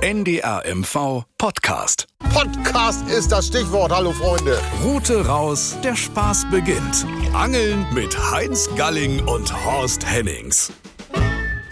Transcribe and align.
NDR 0.00 0.62
MV 0.64 1.24
Podcast. 1.38 2.06
Podcast 2.32 3.10
ist 3.10 3.32
das 3.32 3.48
Stichwort. 3.48 3.90
Hallo 3.90 4.12
Freunde. 4.12 4.60
Route 4.84 5.26
raus, 5.26 5.76
der 5.82 5.96
Spaß 5.96 6.46
beginnt. 6.52 7.04
Angeln 7.32 7.84
mit 7.92 8.16
Heinz 8.30 8.70
Galling 8.76 9.26
und 9.26 9.52
Horst 9.66 10.08
Hennings. 10.08 10.72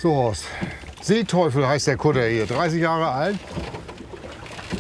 So 0.01 0.13
Horst, 0.13 0.45
Seeteufel 1.03 1.69
heißt 1.69 1.87
der 1.87 1.97
Kutter 1.97 2.27
hier, 2.27 2.47
30 2.47 2.83
Jahre 2.83 3.13
alt. 3.13 3.39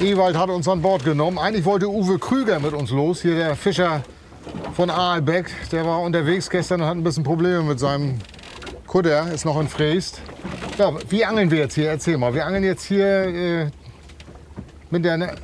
Ewald 0.00 0.36
hat 0.36 0.50
uns 0.50 0.66
an 0.66 0.82
Bord 0.82 1.04
genommen. 1.04 1.38
Eigentlich 1.38 1.64
wollte 1.64 1.88
Uwe 1.88 2.18
Krüger 2.18 2.58
mit 2.58 2.72
uns 2.72 2.90
los, 2.90 3.22
hier 3.22 3.36
der 3.36 3.54
Fischer 3.54 4.02
von 4.74 4.90
Aalbeck. 4.90 5.54
Der 5.70 5.86
war 5.86 6.00
unterwegs 6.00 6.50
gestern 6.50 6.80
und 6.80 6.88
hat 6.88 6.96
ein 6.96 7.04
bisschen 7.04 7.22
Probleme 7.22 7.62
mit 7.62 7.78
seinem 7.78 8.18
Kutter, 8.88 9.30
ist 9.32 9.44
noch 9.44 9.60
in 9.60 9.68
Freest. 9.68 10.20
Ja, 10.78 10.92
wie 11.08 11.24
angeln 11.24 11.50
wir 11.50 11.58
jetzt 11.58 11.74
hier? 11.74 11.88
Erzähl 11.88 12.18
mal. 12.18 12.34
Wir 12.34 12.44
angeln 12.44 12.62
jetzt 12.62 12.84
hier 12.84 13.06
äh, 13.06 13.70
mit 14.90 15.06
der 15.06 15.36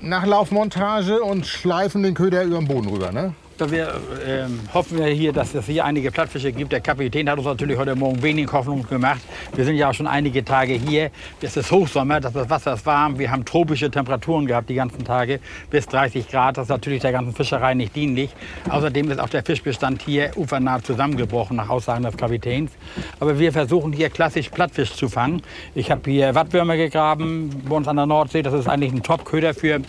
Nachlaufmontage 0.00 1.20
und 1.22 1.44
schleifen 1.44 2.04
den 2.04 2.14
Köder 2.14 2.44
über 2.44 2.58
den 2.58 2.68
Boden 2.68 2.88
rüber, 2.88 3.10
ne? 3.10 3.34
Wir 3.58 3.94
ähm, 4.26 4.60
hoffen 4.74 4.98
ja 4.98 5.06
hier, 5.06 5.32
dass 5.32 5.54
es 5.54 5.64
hier 5.64 5.82
einige 5.86 6.10
Plattfische 6.10 6.52
gibt. 6.52 6.72
Der 6.72 6.82
Kapitän 6.82 7.28
hat 7.30 7.38
uns 7.38 7.46
natürlich 7.46 7.78
heute 7.78 7.96
Morgen 7.96 8.22
wenig 8.22 8.52
Hoffnung 8.52 8.86
gemacht. 8.86 9.22
Wir 9.54 9.64
sind 9.64 9.76
ja 9.76 9.88
auch 9.88 9.94
schon 9.94 10.06
einige 10.06 10.44
Tage 10.44 10.74
hier. 10.74 11.10
Es 11.40 11.56
ist 11.56 11.72
Hochsommer, 11.72 12.20
das 12.20 12.34
Wasser 12.34 12.74
ist 12.74 12.84
warm. 12.84 13.18
Wir 13.18 13.30
haben 13.30 13.46
tropische 13.46 13.90
Temperaturen 13.90 14.44
gehabt 14.44 14.68
die 14.68 14.74
ganzen 14.74 15.04
Tage, 15.04 15.40
bis 15.70 15.86
30 15.86 16.28
Grad. 16.28 16.58
Das 16.58 16.64
ist 16.64 16.68
natürlich 16.68 17.00
der 17.00 17.12
ganzen 17.12 17.34
Fischerei 17.34 17.72
nicht 17.72 17.96
dienlich. 17.96 18.30
Außerdem 18.68 19.10
ist 19.10 19.20
auch 19.20 19.30
der 19.30 19.42
Fischbestand 19.42 20.02
hier 20.02 20.32
ufernah 20.36 20.82
zusammengebrochen, 20.82 21.56
nach 21.56 21.70
Aussagen 21.70 22.04
des 22.04 22.16
Kapitäns. 22.18 22.72
Aber 23.20 23.38
wir 23.38 23.52
versuchen 23.52 23.94
hier 23.94 24.10
klassisch 24.10 24.50
Plattfisch 24.50 24.92
zu 24.92 25.08
fangen. 25.08 25.40
Ich 25.74 25.90
habe 25.90 26.10
hier 26.10 26.34
Wattwürmer 26.34 26.76
gegraben 26.76 27.62
bei 27.66 27.74
uns 27.74 27.88
an 27.88 27.96
der 27.96 28.06
Nordsee. 28.06 28.42
Das 28.42 28.52
ist 28.52 28.68
eigentlich 28.68 28.92
ein 28.92 29.02
Top-Köder 29.02 29.54
für 29.54 29.80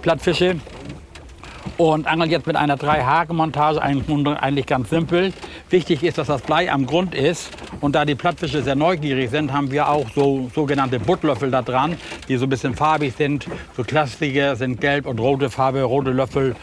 Plattfische 0.00 0.60
und 1.76 2.06
angeln 2.06 2.30
jetzt 2.30 2.46
mit 2.46 2.56
einer 2.56 2.76
3-Haken-Montage, 2.76 3.82
eigentlich 3.82 4.66
ganz 4.66 4.90
simpel. 4.90 5.32
Wichtig 5.70 6.02
ist, 6.02 6.18
dass 6.18 6.28
das 6.28 6.42
Blei 6.42 6.70
am 6.70 6.86
Grund 6.86 7.14
ist 7.14 7.50
und 7.80 7.94
da 7.94 8.04
die 8.04 8.14
Plattfische 8.14 8.62
sehr 8.62 8.76
neugierig 8.76 9.30
sind, 9.30 9.52
haben 9.52 9.70
wir 9.70 9.88
auch 9.88 10.06
so 10.14 10.50
sogenannte 10.54 11.00
Buttlöffel 11.00 11.50
da 11.50 11.62
dran, 11.62 11.96
die 12.28 12.36
so 12.36 12.46
ein 12.46 12.48
bisschen 12.48 12.74
farbig 12.74 13.14
sind. 13.16 13.46
So 13.76 13.82
klassische 13.82 14.56
sind 14.56 14.80
gelb 14.80 15.06
und 15.06 15.18
rote 15.18 15.50
Farbe, 15.50 15.82
rote 15.82 16.10
Löffel. 16.10 16.54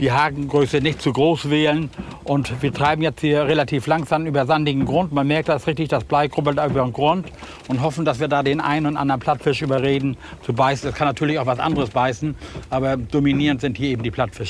Die 0.00 0.12
Hakengröße 0.12 0.80
nicht 0.80 1.00
zu 1.00 1.12
groß 1.12 1.50
wählen 1.50 1.90
und 2.24 2.62
wir 2.62 2.72
treiben 2.72 3.02
jetzt 3.02 3.20
hier 3.20 3.46
relativ 3.46 3.86
langsam 3.86 4.26
über 4.26 4.46
sandigen 4.46 4.84
Grund. 4.84 5.12
Man 5.12 5.26
merkt 5.26 5.48
das 5.48 5.66
richtig, 5.66 5.88
das 5.88 6.04
Blei 6.04 6.28
krubbelt 6.28 6.58
über 6.58 6.82
den 6.82 6.92
Grund 6.92 7.26
und 7.68 7.82
hoffen, 7.82 8.04
dass 8.04 8.20
wir 8.20 8.28
da 8.28 8.42
den 8.42 8.60
einen 8.60 8.86
und 8.86 8.96
anderen 8.96 9.20
Plattfisch 9.20 9.62
überreden 9.62 10.16
zu 10.42 10.52
beißen. 10.52 10.88
Es 10.88 10.94
kann 10.94 11.06
natürlich 11.06 11.38
auch 11.38 11.46
was 11.46 11.58
anderes 11.58 11.90
beißen, 11.90 12.34
aber 12.70 12.96
dominierend 12.96 13.60
sind 13.60 13.76
hier 13.76 13.90
eben 13.90 14.02
die 14.02 14.10
Plattfische. 14.10 14.47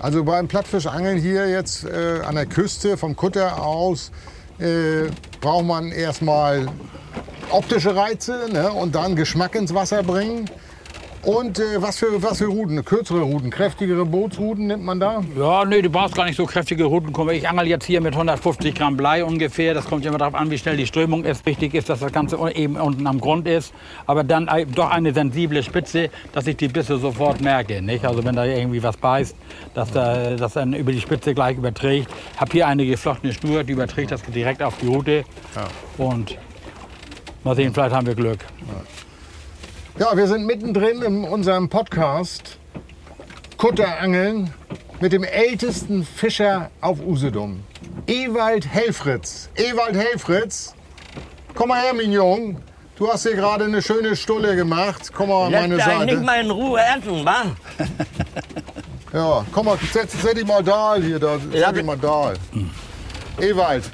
Also 0.00 0.24
beim 0.24 0.48
Plattfischangeln 0.48 1.18
hier 1.18 1.48
jetzt 1.48 1.84
äh, 1.84 2.20
an 2.24 2.34
der 2.34 2.46
Küste 2.46 2.96
vom 2.96 3.16
Kutter 3.16 3.62
aus 3.62 4.10
äh, 4.58 5.10
braucht 5.40 5.64
man 5.64 5.90
erstmal 5.90 6.66
optische 7.50 7.94
Reize 7.94 8.48
ne? 8.52 8.70
und 8.72 8.94
dann 8.94 9.16
Geschmack 9.16 9.54
ins 9.54 9.74
Wasser 9.74 10.02
bringen. 10.02 10.50
Und 11.26 11.58
äh, 11.58 11.82
was, 11.82 11.98
für, 11.98 12.22
was 12.22 12.38
für 12.38 12.46
Ruten? 12.46 12.84
Kürzere 12.84 13.20
Ruten, 13.20 13.50
kräftigere 13.50 14.06
Bootsruten 14.06 14.68
nimmt 14.68 14.84
man 14.84 15.00
da? 15.00 15.24
Ja, 15.36 15.64
nee, 15.64 15.82
du 15.82 15.90
brauchst 15.90 16.14
gar 16.14 16.24
nicht 16.24 16.36
so 16.36 16.46
kräftige 16.46 16.84
Ruten. 16.84 17.12
Ich 17.30 17.48
angel 17.48 17.66
jetzt 17.66 17.84
hier 17.84 18.00
mit 18.00 18.12
150 18.12 18.72
Gramm 18.76 18.96
Blei 18.96 19.24
ungefähr. 19.24 19.74
Das 19.74 19.86
kommt 19.86 20.06
immer 20.06 20.18
darauf 20.18 20.36
an, 20.36 20.52
wie 20.52 20.58
schnell 20.58 20.76
die 20.76 20.86
Strömung 20.86 21.24
ist. 21.24 21.44
Wichtig 21.44 21.74
ist, 21.74 21.88
dass 21.88 21.98
das 21.98 22.12
Ganze 22.12 22.38
eben 22.54 22.76
unten 22.76 23.08
am 23.08 23.20
Grund 23.20 23.48
ist. 23.48 23.74
Aber 24.06 24.22
dann 24.22 24.48
doch 24.72 24.88
eine 24.88 25.12
sensible 25.12 25.64
Spitze, 25.64 26.10
dass 26.32 26.46
ich 26.46 26.58
die 26.58 26.68
Bisse 26.68 26.96
sofort 26.96 27.40
merke. 27.40 27.82
Nicht? 27.82 28.04
Also 28.04 28.24
wenn 28.24 28.36
da 28.36 28.44
irgendwie 28.44 28.84
was 28.84 28.96
beißt, 28.96 29.34
dass 29.74 29.90
da, 29.90 30.36
das 30.36 30.52
dann 30.52 30.74
über 30.74 30.92
die 30.92 31.00
Spitze 31.00 31.34
gleich 31.34 31.56
überträgt. 31.56 32.08
Ich 32.34 32.40
habe 32.40 32.52
hier 32.52 32.68
eine 32.68 32.86
geflochtene 32.86 33.32
Schnur, 33.32 33.64
die 33.64 33.72
überträgt 33.72 34.12
das 34.12 34.22
direkt 34.22 34.62
auf 34.62 34.78
die 34.80 34.86
Route. 34.86 35.24
Ja. 35.56 35.66
Und 35.98 36.38
mal 37.42 37.56
sehen, 37.56 37.74
vielleicht 37.74 37.96
haben 37.96 38.06
wir 38.06 38.14
Glück. 38.14 38.38
Ja. 38.68 39.05
Ja, 39.98 40.14
wir 40.14 40.26
sind 40.26 40.44
mittendrin 40.44 41.00
in 41.00 41.24
unserem 41.24 41.70
Podcast 41.70 42.58
Kutterangeln 43.56 44.52
mit 45.00 45.14
dem 45.14 45.24
ältesten 45.24 46.04
Fischer 46.04 46.70
auf 46.82 47.00
Usedom, 47.00 47.64
Ewald 48.06 48.66
Helfritz. 48.66 49.48
Ewald 49.56 49.96
Helfritz, 49.96 50.74
komm 51.54 51.70
mal 51.70 51.80
her, 51.80 51.94
Mignon. 51.94 52.58
Du 52.96 53.10
hast 53.10 53.22
hier 53.22 53.36
gerade 53.36 53.64
eine 53.64 53.80
schöne 53.80 54.16
Stulle 54.16 54.54
gemacht. 54.54 55.12
Komm 55.14 55.30
mal 55.30 55.46
an 55.46 55.52
meine 55.52 55.76
Seite. 55.78 56.04
nicht 56.04 56.22
mal 56.22 56.44
in 56.44 56.50
Ruhe 56.50 56.78
essen, 56.78 57.24
wa? 57.24 57.44
ja, 59.14 59.46
komm 59.50 59.64
mal, 59.64 59.78
setz, 59.92 60.20
setz 60.20 60.34
dich 60.34 60.46
mal 60.46 60.62
da 60.62 60.96
hier. 60.96 61.18
Da, 61.18 61.38
setz 61.38 61.72
dich 61.72 61.84
mal 61.84 61.96
da. 61.96 62.34
Ewald, 63.40 63.84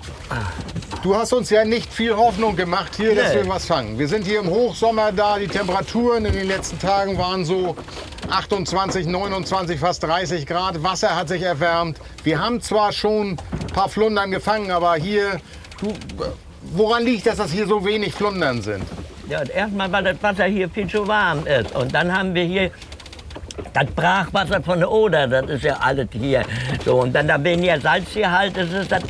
Du 1.02 1.16
hast 1.16 1.32
uns 1.32 1.50
ja 1.50 1.64
nicht 1.64 1.92
viel 1.92 2.16
Hoffnung 2.16 2.54
gemacht 2.54 2.94
hier, 2.96 3.16
dass 3.16 3.34
wir 3.34 3.48
was 3.48 3.66
fangen. 3.66 3.98
Wir 3.98 4.06
sind 4.06 4.24
hier 4.24 4.38
im 4.38 4.48
Hochsommer 4.48 5.10
da. 5.10 5.36
Die 5.36 5.48
Temperaturen 5.48 6.24
in 6.24 6.32
den 6.32 6.46
letzten 6.46 6.78
Tagen 6.78 7.18
waren 7.18 7.44
so 7.44 7.74
28, 8.30 9.06
29, 9.06 9.80
fast 9.80 10.04
30 10.04 10.46
Grad. 10.46 10.80
Wasser 10.84 11.16
hat 11.16 11.28
sich 11.28 11.42
erwärmt. 11.42 11.98
Wir 12.22 12.38
haben 12.38 12.60
zwar 12.60 12.92
schon 12.92 13.30
ein 13.30 13.66
paar 13.74 13.88
Flundern 13.88 14.30
gefangen, 14.30 14.70
aber 14.70 14.94
hier, 14.94 15.40
du, 15.80 15.92
woran 16.72 17.04
liegt 17.04 17.26
das, 17.26 17.38
dass 17.38 17.50
hier 17.50 17.66
so 17.66 17.84
wenig 17.84 18.14
Flundern 18.14 18.62
sind? 18.62 18.84
Ja, 19.28 19.42
erstmal, 19.42 19.90
weil 19.90 20.04
das 20.04 20.22
Wasser 20.22 20.44
hier 20.44 20.70
viel 20.70 20.86
zu 20.86 21.08
warm 21.08 21.44
ist. 21.48 21.74
Und 21.74 21.92
dann 21.92 22.16
haben 22.16 22.32
wir 22.32 22.44
hier 22.44 22.70
das 23.72 23.86
Brachwasser 23.86 24.62
von 24.62 24.78
der 24.78 24.90
Oder, 24.90 25.26
das 25.26 25.48
ist 25.50 25.64
ja 25.64 25.76
alles 25.80 26.08
hier. 26.12 26.42
So, 26.84 27.00
und 27.02 27.14
dann 27.14 27.28
da 27.28 27.42
weniger 27.42 27.80
Salzgehalt 27.80 28.56
ist, 28.56 28.72
ist 28.72 28.92
das, 28.92 29.02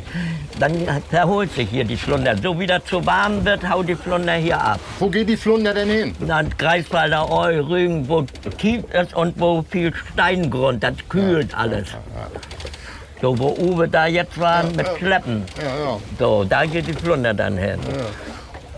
dann 0.59 0.87
verholt 1.09 1.51
sich 1.53 1.69
hier 1.69 1.83
die 1.83 1.97
Flunder. 1.97 2.35
So 2.37 2.59
wie 2.59 2.67
das 2.67 2.85
zu 2.85 3.05
warm 3.05 3.43
wird, 3.45 3.67
haut 3.69 3.87
die 3.87 3.95
Flunder 3.95 4.33
hier 4.33 4.59
ab. 4.61 4.79
Wo 4.99 5.07
geht 5.09 5.29
die 5.29 5.37
Flunder 5.37 5.73
denn 5.73 5.89
hin? 5.89 6.15
Na, 6.19 6.41
Greifswalder 6.43 7.29
Eu, 7.29 7.61
Rügen, 7.67 8.07
wo 8.07 8.25
tief 8.57 8.83
ist 8.93 9.13
und 9.15 9.39
wo 9.39 9.63
viel 9.69 9.93
Steingrund, 10.13 10.83
das 10.83 10.93
kühlt 11.09 11.51
ja, 11.51 11.57
alles. 11.57 11.91
Ja, 11.91 11.97
ja, 11.97 12.27
so, 13.21 13.39
wo 13.39 13.55
Uwe 13.57 13.87
da 13.87 14.05
jetzt 14.05 14.37
war 14.37 14.63
mit 14.63 14.85
Schleppen. 14.97 15.45
So, 16.19 16.43
da 16.43 16.65
geht 16.65 16.87
die 16.87 16.93
Flunder 16.93 17.33
dann 17.33 17.57
hin. 17.57 17.79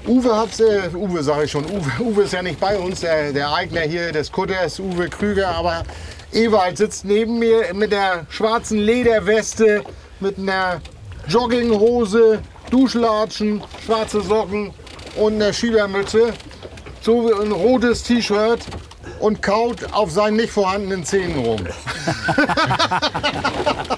Uwe 0.07 0.35
hat, 0.35 0.59
äh, 0.59 0.95
Uwe 0.95 1.23
sage 1.23 1.45
ich 1.45 1.51
schon, 1.51 1.65
Uwe, 1.65 1.91
Uwe 1.99 2.23
ist 2.23 2.33
ja 2.33 2.43
nicht 2.43 2.59
bei 2.59 2.77
uns, 2.77 3.01
der, 3.01 3.33
der 3.33 3.51
Eigner 3.51 3.81
hier 3.81 4.11
des 4.11 4.31
Kutters, 4.31 4.79
Uwe 4.79 5.09
Krüger, 5.09 5.49
aber 5.49 5.83
Ewald 6.31 6.77
sitzt 6.77 7.05
neben 7.05 7.39
mir 7.39 7.73
mit 7.73 7.91
der 7.91 8.27
schwarzen 8.29 8.77
Lederweste, 8.77 9.83
mit 10.19 10.37
einer 10.37 10.79
Jogginghose, 11.27 12.39
Duschlatschen, 12.69 13.63
schwarze 13.83 14.21
Socken 14.21 14.71
und 15.15 15.35
einer 15.35 15.51
Schiebermütze, 15.51 16.33
so 17.01 17.33
ein 17.41 17.51
rotes 17.51 18.03
T-Shirt 18.03 18.59
und 19.19 19.41
kaut 19.41 19.91
auf 19.91 20.11
seinen 20.11 20.37
nicht 20.37 20.51
vorhandenen 20.51 21.03
Zähnen 21.03 21.43
rum. 21.43 21.65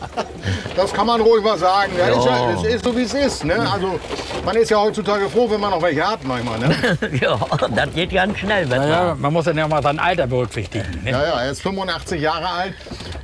das 0.77 0.93
kann 0.93 1.07
man 1.07 1.19
ruhig 1.19 1.43
mal 1.43 1.57
sagen. 1.57 1.91
Ja, 1.97 2.07
ist 2.07 2.25
ja, 2.25 2.51
es 2.51 2.75
ist 2.75 2.85
so, 2.85 2.95
wie 2.95 3.01
es 3.01 3.13
ist. 3.13 3.43
Ne? 3.43 3.55
Also, 3.55 3.99
man 4.45 4.55
ist 4.55 4.69
ja 4.69 4.79
heutzutage 4.79 5.27
froh, 5.29 5.49
wenn 5.49 5.59
man 5.59 5.71
noch 5.71 5.81
welche 5.81 6.07
hat 6.07 6.23
manchmal. 6.23 6.59
Ne? 6.59 6.75
ja, 7.21 7.39
das 7.75 7.93
geht 7.93 8.11
ganz 8.11 8.37
schnell. 8.37 8.69
Wenn 8.69 8.83
ja, 8.83 9.15
man 9.19 9.33
muss 9.33 9.45
dann 9.45 9.57
ja 9.57 9.67
mal 9.67 9.81
sein 9.81 9.99
Alter 9.99 10.27
berücksichtigen. 10.27 11.01
Ne? 11.03 11.11
Ja, 11.11 11.23
ja, 11.23 11.41
er 11.41 11.51
ist 11.51 11.61
85 11.61 12.21
Jahre 12.21 12.47
alt 12.47 12.73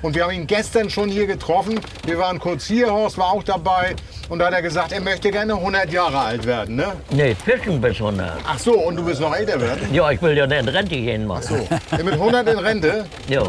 und 0.02 0.16
wir 0.16 0.24
haben 0.24 0.32
ihn 0.32 0.48
gestern 0.48 0.90
schon 0.90 1.10
hier 1.10 1.28
getroffen. 1.28 1.80
Wir 2.06 2.18
waren 2.18 2.40
kurz 2.40 2.66
hier, 2.66 2.92
Horst 2.92 3.18
war 3.18 3.32
auch 3.32 3.44
dabei. 3.44 3.96
Und 4.30 4.40
da 4.40 4.48
hat 4.48 4.54
er 4.54 4.62
gesagt, 4.62 4.92
er 4.92 5.02
möchte 5.02 5.30
gerne 5.30 5.54
100 5.54 5.92
Jahre 5.92 6.20
alt 6.20 6.46
werden, 6.46 6.78
ne? 6.78 6.94
Nee, 7.12 7.36
fischen 7.36 7.80
bis 7.80 7.98
100. 7.98 8.40
Ach 8.48 8.58
so, 8.58 8.74
und 8.74 8.96
du 8.96 9.06
willst 9.06 9.22
noch 9.22 9.36
älter 9.36 9.60
werden? 9.60 9.94
Ja, 9.94 10.10
ich 10.10 10.22
will 10.22 10.36
ja 10.36 10.46
in 10.46 10.68
Rente 10.68 10.96
gehen. 10.96 11.28
Mann. 11.28 11.42
Ach 11.44 11.50
so, 11.50 12.04
mit 12.04 12.14
100 12.14 12.48
in 12.48 12.60
Rente? 12.60 13.06
Ja. 13.28 13.44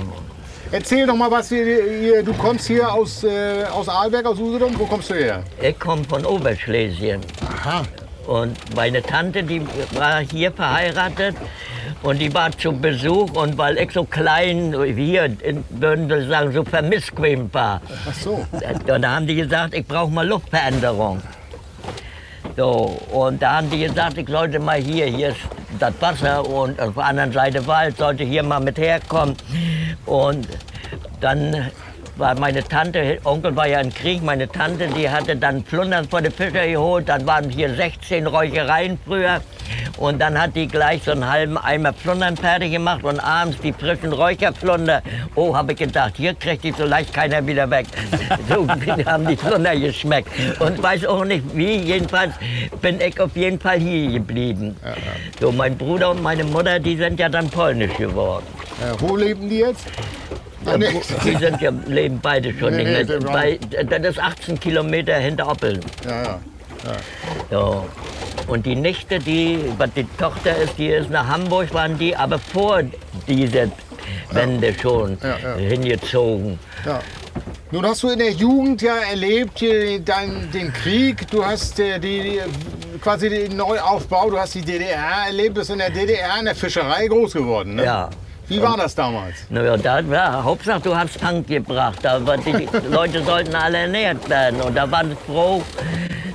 Erzähl 0.75 1.07
doch 1.07 1.15
mal 1.15 1.31
was, 1.31 1.51
hier, 1.51 1.65
hier, 2.01 2.25
du 2.25 2.33
kommst 2.33 2.67
hier 2.67 2.93
aus, 2.93 3.23
äh, 3.23 3.63
aus 3.73 3.89
Aalberg, 3.89 4.27
aus 4.27 4.41
Usedom. 4.41 4.77
Wo 4.77 4.87
kommst 4.87 5.09
du 5.09 5.15
her? 5.15 5.45
Ich 5.63 5.79
komme 5.79 6.03
von 6.03 6.27
Oberschlesien. 6.27 7.21
Aha. 7.47 7.83
Und 8.27 8.59
meine 8.75 9.01
Tante, 9.01 9.45
die 9.45 9.65
war 9.93 10.19
hier 10.19 10.51
verheiratet 10.51 11.37
und 12.03 12.19
die 12.19 12.35
war 12.35 12.51
zu 12.59 12.73
Besuch 12.73 13.31
und 13.35 13.57
weil 13.57 13.79
ich 13.79 13.93
so 13.93 14.03
klein, 14.03 14.75
hier 14.97 15.37
würden 15.71 16.09
wir 16.09 16.27
sagen, 16.27 16.53
so 16.53 16.65
vermissquemt 16.65 17.55
war. 17.55 17.81
Ach 18.11 18.15
so. 18.15 18.45
Und 18.51 19.03
da 19.05 19.15
haben 19.15 19.29
die 19.29 19.37
gesagt, 19.37 19.75
ich 19.75 19.87
brauche 19.87 20.11
mal 20.11 20.27
Luftveränderung. 20.27 21.23
So, 22.57 23.01
und 23.13 23.41
da 23.41 23.59
haben 23.59 23.71
die 23.71 23.79
gesagt, 23.79 24.19
ich 24.19 24.29
sollte 24.29 24.59
mal 24.59 24.81
hier, 24.81 25.07
hier 25.07 25.29
ist 25.29 25.39
das 25.91 26.01
Wasser 26.01 26.47
und 26.47 26.81
auf 26.81 26.95
der 26.95 27.05
anderen 27.05 27.33
Seite 27.33 27.67
Wald, 27.67 27.99
sollte 27.99 28.25
hier 28.25 28.43
mal 28.43 28.61
mit 28.61 28.79
herkommen. 28.79 29.37
Und 30.07 30.49
dann 31.21 31.71
war 32.17 32.39
meine 32.39 32.63
Tante, 32.63 33.19
Onkel 33.25 33.57
war 33.57 33.67
ja 33.67 33.81
im 33.81 33.93
Krieg, 33.93 34.23
meine 34.23 34.49
Tante, 34.49 34.89
die 34.89 35.09
hatte 35.09 35.37
dann 35.37 35.63
Plundern 35.63 36.09
vor 36.09 36.23
den 36.23 36.33
Fischer 36.33 36.67
geholt. 36.67 37.09
Dann 37.09 37.27
waren 37.27 37.51
hier 37.51 37.75
16 37.75 38.27
Räuchereien 38.27 38.99
früher. 39.05 39.41
Und 39.97 40.21
dann 40.21 40.41
hat 40.41 40.55
die 40.55 40.67
gleich 40.67 41.03
so 41.05 41.13
einen 41.13 41.29
halben 41.29 41.57
Eimer 41.57 41.93
Plundern 41.93 42.37
fertig 42.37 42.73
gemacht 42.73 43.05
und 43.05 43.21
abends 43.21 43.59
die 43.61 43.73
frischen 43.73 44.13
Räucherplunder. 44.13 45.03
Oh, 45.35 45.57
habe 45.57 45.73
ich 45.73 45.79
gedacht, 45.79 46.15
hier 46.17 46.35
kriegt 46.35 46.65
die 46.65 46.73
so 46.73 46.85
leicht 46.85 47.13
keiner 47.13 47.47
wieder 47.47 47.71
weg. 47.71 47.87
So 48.49 48.67
haben 48.69 49.27
die 49.27 49.37
Plunder 49.37 49.77
geschmeckt. 49.77 50.29
Und 50.59 50.83
weiß 50.83 51.07
auch 51.07 51.25
nicht 51.25 51.45
wie, 51.55 51.77
jedenfalls 51.77 52.35
bin 52.83 53.01
ich 53.01 53.19
auf 53.21 53.35
jeden 53.37 53.59
Fall 53.59 53.79
hier 53.79 54.13
geblieben. 54.13 54.77
So, 55.41 55.53
mein 55.53 55.77
Bruder 55.77 56.11
und 56.11 56.23
meine 56.23 56.45
Mutter, 56.45 56.79
die 56.79 56.97
sind 56.97 57.19
ja 57.19 57.29
dann 57.29 57.49
polnisch 57.49 57.97
geworden. 57.97 58.45
Ja, 58.81 59.01
wo 59.01 59.17
leben 59.17 59.49
die 59.49 59.59
jetzt? 59.59 59.87
Ah, 60.67 60.77
nee. 60.77 61.01
Die 61.25 61.37
sind 61.37 61.61
ja, 61.61 61.71
leben 61.87 62.19
beide 62.23 62.53
schon 62.59 62.77
Nee, 62.77 62.85
nicht 62.85 63.09
nee, 63.09 63.19
mehr. 63.19 63.33
Bei, 63.33 63.59
das 63.85 64.17
ist 64.17 64.19
18 64.19 64.59
Kilometer 64.61 65.15
hinter 65.17 65.49
Oppeln. 65.49 65.81
Ja, 66.05 66.23
ja. 66.23 66.41
Ja. 67.51 67.85
Und 68.47 68.67
die 68.67 68.77
Nichte, 68.77 69.19
die, 69.19 69.59
was 69.79 69.91
die 69.95 70.07
Tochter 70.19 70.57
ist, 70.57 70.77
die 70.79 70.89
ist 70.89 71.11
nach 71.11 71.27
Hamburg, 71.27 71.73
waren 71.73 71.99
die 71.99 72.15
aber 72.15 72.39
vor 72.39 72.83
dieser 73.27 73.69
Wende 74.31 74.75
schon 74.81 75.17
Ja, 75.23 75.39
ja. 75.39 75.57
hingezogen. 75.57 76.59
Ja. 76.85 77.01
Nun 77.71 77.87
hast 77.87 78.03
du 78.03 78.11
in 78.11 78.19
der 78.19 78.31
Jugend 78.31 78.83
ja 78.83 78.97
erlebt 79.11 79.65
dein, 80.05 80.51
den 80.53 80.73
Krieg, 80.73 81.29
du 81.31 81.45
hast 81.45 81.81
äh, 81.81 81.99
die, 81.99 82.21
die, 82.23 82.41
quasi 83.01 83.29
den 83.29 83.57
Neuaufbau, 83.57 84.31
du 84.31 84.39
hast 84.39 84.55
die 84.55 84.61
DDR 84.61 85.27
erlebt, 85.27 85.55
bist 85.55 85.71
in 85.71 85.79
der 85.79 85.91
DDR 85.91 86.39
in 86.39 86.45
der 86.45 86.55
Fischerei 86.55 87.07
groß 87.09 87.33
geworden. 87.33 87.77
Ne? 87.77 87.85
Ja. 87.85 88.11
Wie 88.49 88.61
war 88.61 88.77
das 88.77 88.95
damals? 88.95 89.47
Naja, 89.49 89.77
da, 89.77 90.01
ja, 90.01 90.43
Hauptsache 90.43 90.81
du 90.81 90.97
hast 90.97 91.19
Tank 91.21 91.47
gebracht. 91.47 92.05
Aber 92.07 92.37
die 92.37 92.69
Leute 92.91 93.23
sollten 93.23 93.55
alle 93.55 93.79
ernährt 93.79 94.29
werden. 94.29 94.61
Und 94.61 94.77
da 94.77 94.91
waren 94.91 95.11
sie 95.11 95.17
froh, 95.27 95.63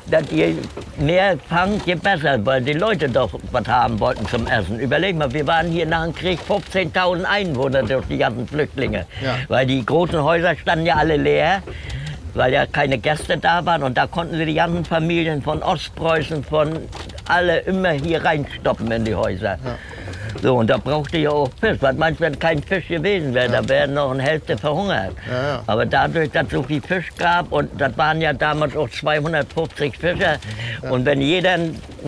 dass 0.10 0.24
je 0.32 0.56
mehr 0.98 1.38
Fang, 1.48 1.80
je 1.86 1.96
besser, 1.96 2.44
weil 2.46 2.62
die 2.62 2.74
Leute 2.74 3.08
doch 3.10 3.30
was 3.52 3.68
haben 3.68 4.00
wollten 4.00 4.28
zum 4.28 4.48
Essen. 4.48 4.80
Überleg 4.80 5.16
mal, 5.18 5.32
wir 5.32 5.46
waren 5.46 5.68
hier 5.68 5.86
nach 5.86 6.06
dem 6.06 6.16
Krieg 6.16 6.40
15.000 6.48 7.24
Einwohner 7.24 7.84
durch 7.84 8.06
die 8.08 8.18
ganzen 8.18 8.48
Flüchtlinge. 8.48 9.06
Ja. 9.24 9.36
Weil 9.48 9.68
die 9.68 9.86
großen 9.86 10.22
Häuser 10.24 10.56
standen 10.56 10.86
ja 10.86 10.96
alle 10.96 11.18
leer. 11.18 11.62
Weil 12.34 12.54
ja 12.54 12.66
keine 12.68 13.00
Gäste 13.00 13.38
da 13.38 13.66
waren 13.66 13.82
und 13.82 13.98
da 13.98 14.06
konnten 14.06 14.38
sie 14.38 14.46
die 14.46 14.54
ganzen 14.54 14.86
Familien 14.86 15.42
von 15.42 15.64
Ostpreußen, 15.64 16.44
von 16.44 16.78
alle 17.28 17.60
immer 17.62 17.92
hier 17.92 18.24
reinstoppen 18.24 18.90
in 18.92 19.04
die 19.04 19.16
Häuser. 19.16 19.58
So, 20.42 20.56
und 20.56 20.70
da 20.70 20.78
brauchte 20.78 21.18
ich 21.18 21.28
auch 21.28 21.50
Fisch. 21.60 21.78
Was 21.82 21.96
meinst 21.96 22.20
du, 22.20 22.26
wenn 22.26 22.40
kein 22.40 22.62
Fisch 22.64 22.88
gewesen 22.88 23.34
wäre? 23.34 23.50
Da 23.50 23.68
wäre 23.68 23.88
noch 23.88 24.12
eine 24.12 24.24
Hälfte 24.24 24.58
verhungert. 24.58 25.14
Ja, 25.28 25.48
ja. 25.48 25.64
Aber 25.68 25.86
dadurch, 25.86 26.32
dass 26.32 26.46
es 26.48 26.52
so 26.52 26.64
viel 26.64 26.82
Fisch 26.82 27.10
gab, 27.18 27.52
und 27.52 27.70
das 27.80 27.98
waren 27.98 28.22
ja 28.22 28.34
damals 28.34 28.76
auch 28.76 28.90
250 28.90 29.98
Fischer, 29.98 30.38
und 30.90 31.06
wenn 31.06 31.22
jeder 31.22 31.58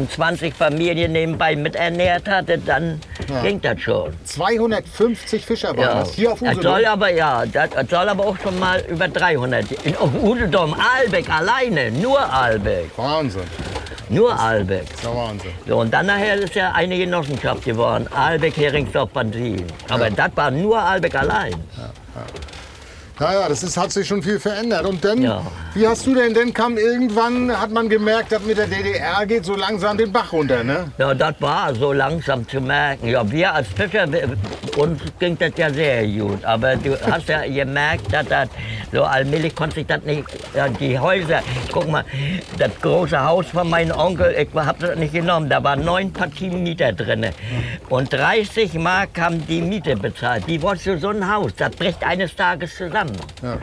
20 0.10 0.54
Familien 0.54 1.12
nebenbei 1.12 1.56
miternährt 1.56 2.28
hatte, 2.28 2.58
dann 2.58 3.00
ging 3.44 3.62
das 3.62 3.82
schon. 3.82 4.14
250 4.24 5.46
Fischer 5.46 5.76
waren 5.78 6.00
das 6.00 6.14
hier 6.14 6.32
auf 6.32 6.40
das 6.40 6.58
Usedom. 6.58 6.72
soll 6.72 6.86
aber, 6.86 7.12
ja, 7.12 7.44
das, 7.46 7.70
das 7.72 7.90
soll 7.90 8.08
aber 8.10 8.26
auch 8.26 8.38
schon 8.38 8.58
mal 8.60 8.82
über 8.88 9.08
300. 9.08 9.72
In, 9.84 9.96
auf 9.98 10.12
Usedom, 10.22 10.76
Albeck 10.98 11.30
alleine, 11.30 11.92
nur 11.92 12.20
Albeck, 12.20 12.92
Wahnsinn, 12.98 13.44
nur 14.12 14.38
Albeck. 14.38 14.90
das 14.90 14.98
ist 14.98 15.04
ja 15.04 15.16
Wahnsinn. 15.16 15.52
So, 15.68 15.78
und 15.80 15.94
dann 15.94 16.06
nachher 16.06 16.36
ist 16.36 16.56
ja 16.56 16.72
eine 16.72 16.98
Genossenschaft 16.98 17.64
geworden, 17.64 18.08
Albeck, 18.14 18.58
Heringsdorf, 18.58 19.10
Bansin. 19.12 19.66
Aber 19.90 20.10
das 20.10 20.32
war 20.36 20.52
nur 20.52 20.80
Albeck 20.80 21.16
allein. 21.16 21.54
Naja, 23.20 23.48
das 23.50 23.62
ist, 23.62 23.78
hat 23.78 23.92
sich 23.92 24.08
schon 24.08 24.24
viel 24.24 24.40
verändert. 24.40 24.86
Und 24.86 25.04
dann, 25.06 25.22
Ja. 25.22 25.42
wie 25.76 25.88
hast 25.88 26.08
du 26.08 26.16
denn, 26.16 26.34
dann 26.34 26.54
kam 26.54 26.78
irgendwann, 26.78 27.52
hat 27.60 27.70
man 27.72 27.88
gemerkt, 27.88 28.32
dass 28.32 28.42
mit 28.44 28.58
der 28.58 28.66
DDR 28.68 29.26
geht 29.28 29.46
so 29.46 29.56
langsam 29.56 29.98
den 29.98 30.12
Bach 30.12 30.32
runter, 30.34 30.64
ne? 30.64 30.92
Ja, 30.98 31.14
das 31.14 31.36
war 31.40 31.76
so 31.76 31.94
langsam 31.94 32.48
zu 32.48 32.60
merken. 32.62 33.08
Ja, 33.10 33.30
wir 33.30 33.54
als 33.54 33.68
Fischer, 33.68 34.12
wir- 34.12 34.30
uns 34.78 35.02
ging 35.20 35.38
das 35.38 35.52
ja 35.56 35.70
sehr 35.72 36.08
gut. 36.08 36.44
Aber 36.46 36.76
du 36.78 36.98
hast 37.12 37.28
ja 37.30 37.42
gemerkt, 37.46 38.12
dass 38.12 38.26
das 38.28 38.50
so 38.92 39.04
allmählich 39.04 39.54
konnte 39.56 39.76
sich 39.76 39.86
das 39.88 40.02
nicht, 40.04 40.24
ja, 40.56 40.68
die 40.68 40.98
Häuser, 40.98 41.42
guck 41.72 41.88
mal, 41.90 42.04
das 42.58 42.72
große 42.82 43.24
Haus 43.24 43.46
von 43.48 43.70
meinem 43.70 43.96
Onkel, 43.98 44.34
ich 44.38 44.48
hab 44.56 44.80
das 44.80 44.96
nicht 44.98 45.14
genommen, 45.14 45.48
da 45.50 45.64
waren 45.64 45.86
neun 45.86 46.12
Partien 46.12 46.64
Mieter 46.64 46.92
drin. 46.94 47.28
Und 47.90 48.12
30 48.12 48.74
Mark 48.76 49.10
haben 49.20 49.46
die 49.48 49.62
Miete 49.62 49.96
bezahlt. 49.96 50.48
Wie 50.48 50.62
wolltest 50.62 50.88
du 50.88 50.98
so 50.98 51.10
ein 51.10 51.32
Haus? 51.32 51.52
Das 51.56 51.72
bricht 51.72 52.04
eines 52.04 52.36
Tages 52.36 52.76
zusammen. 52.76 53.11
Ja. 53.42 53.58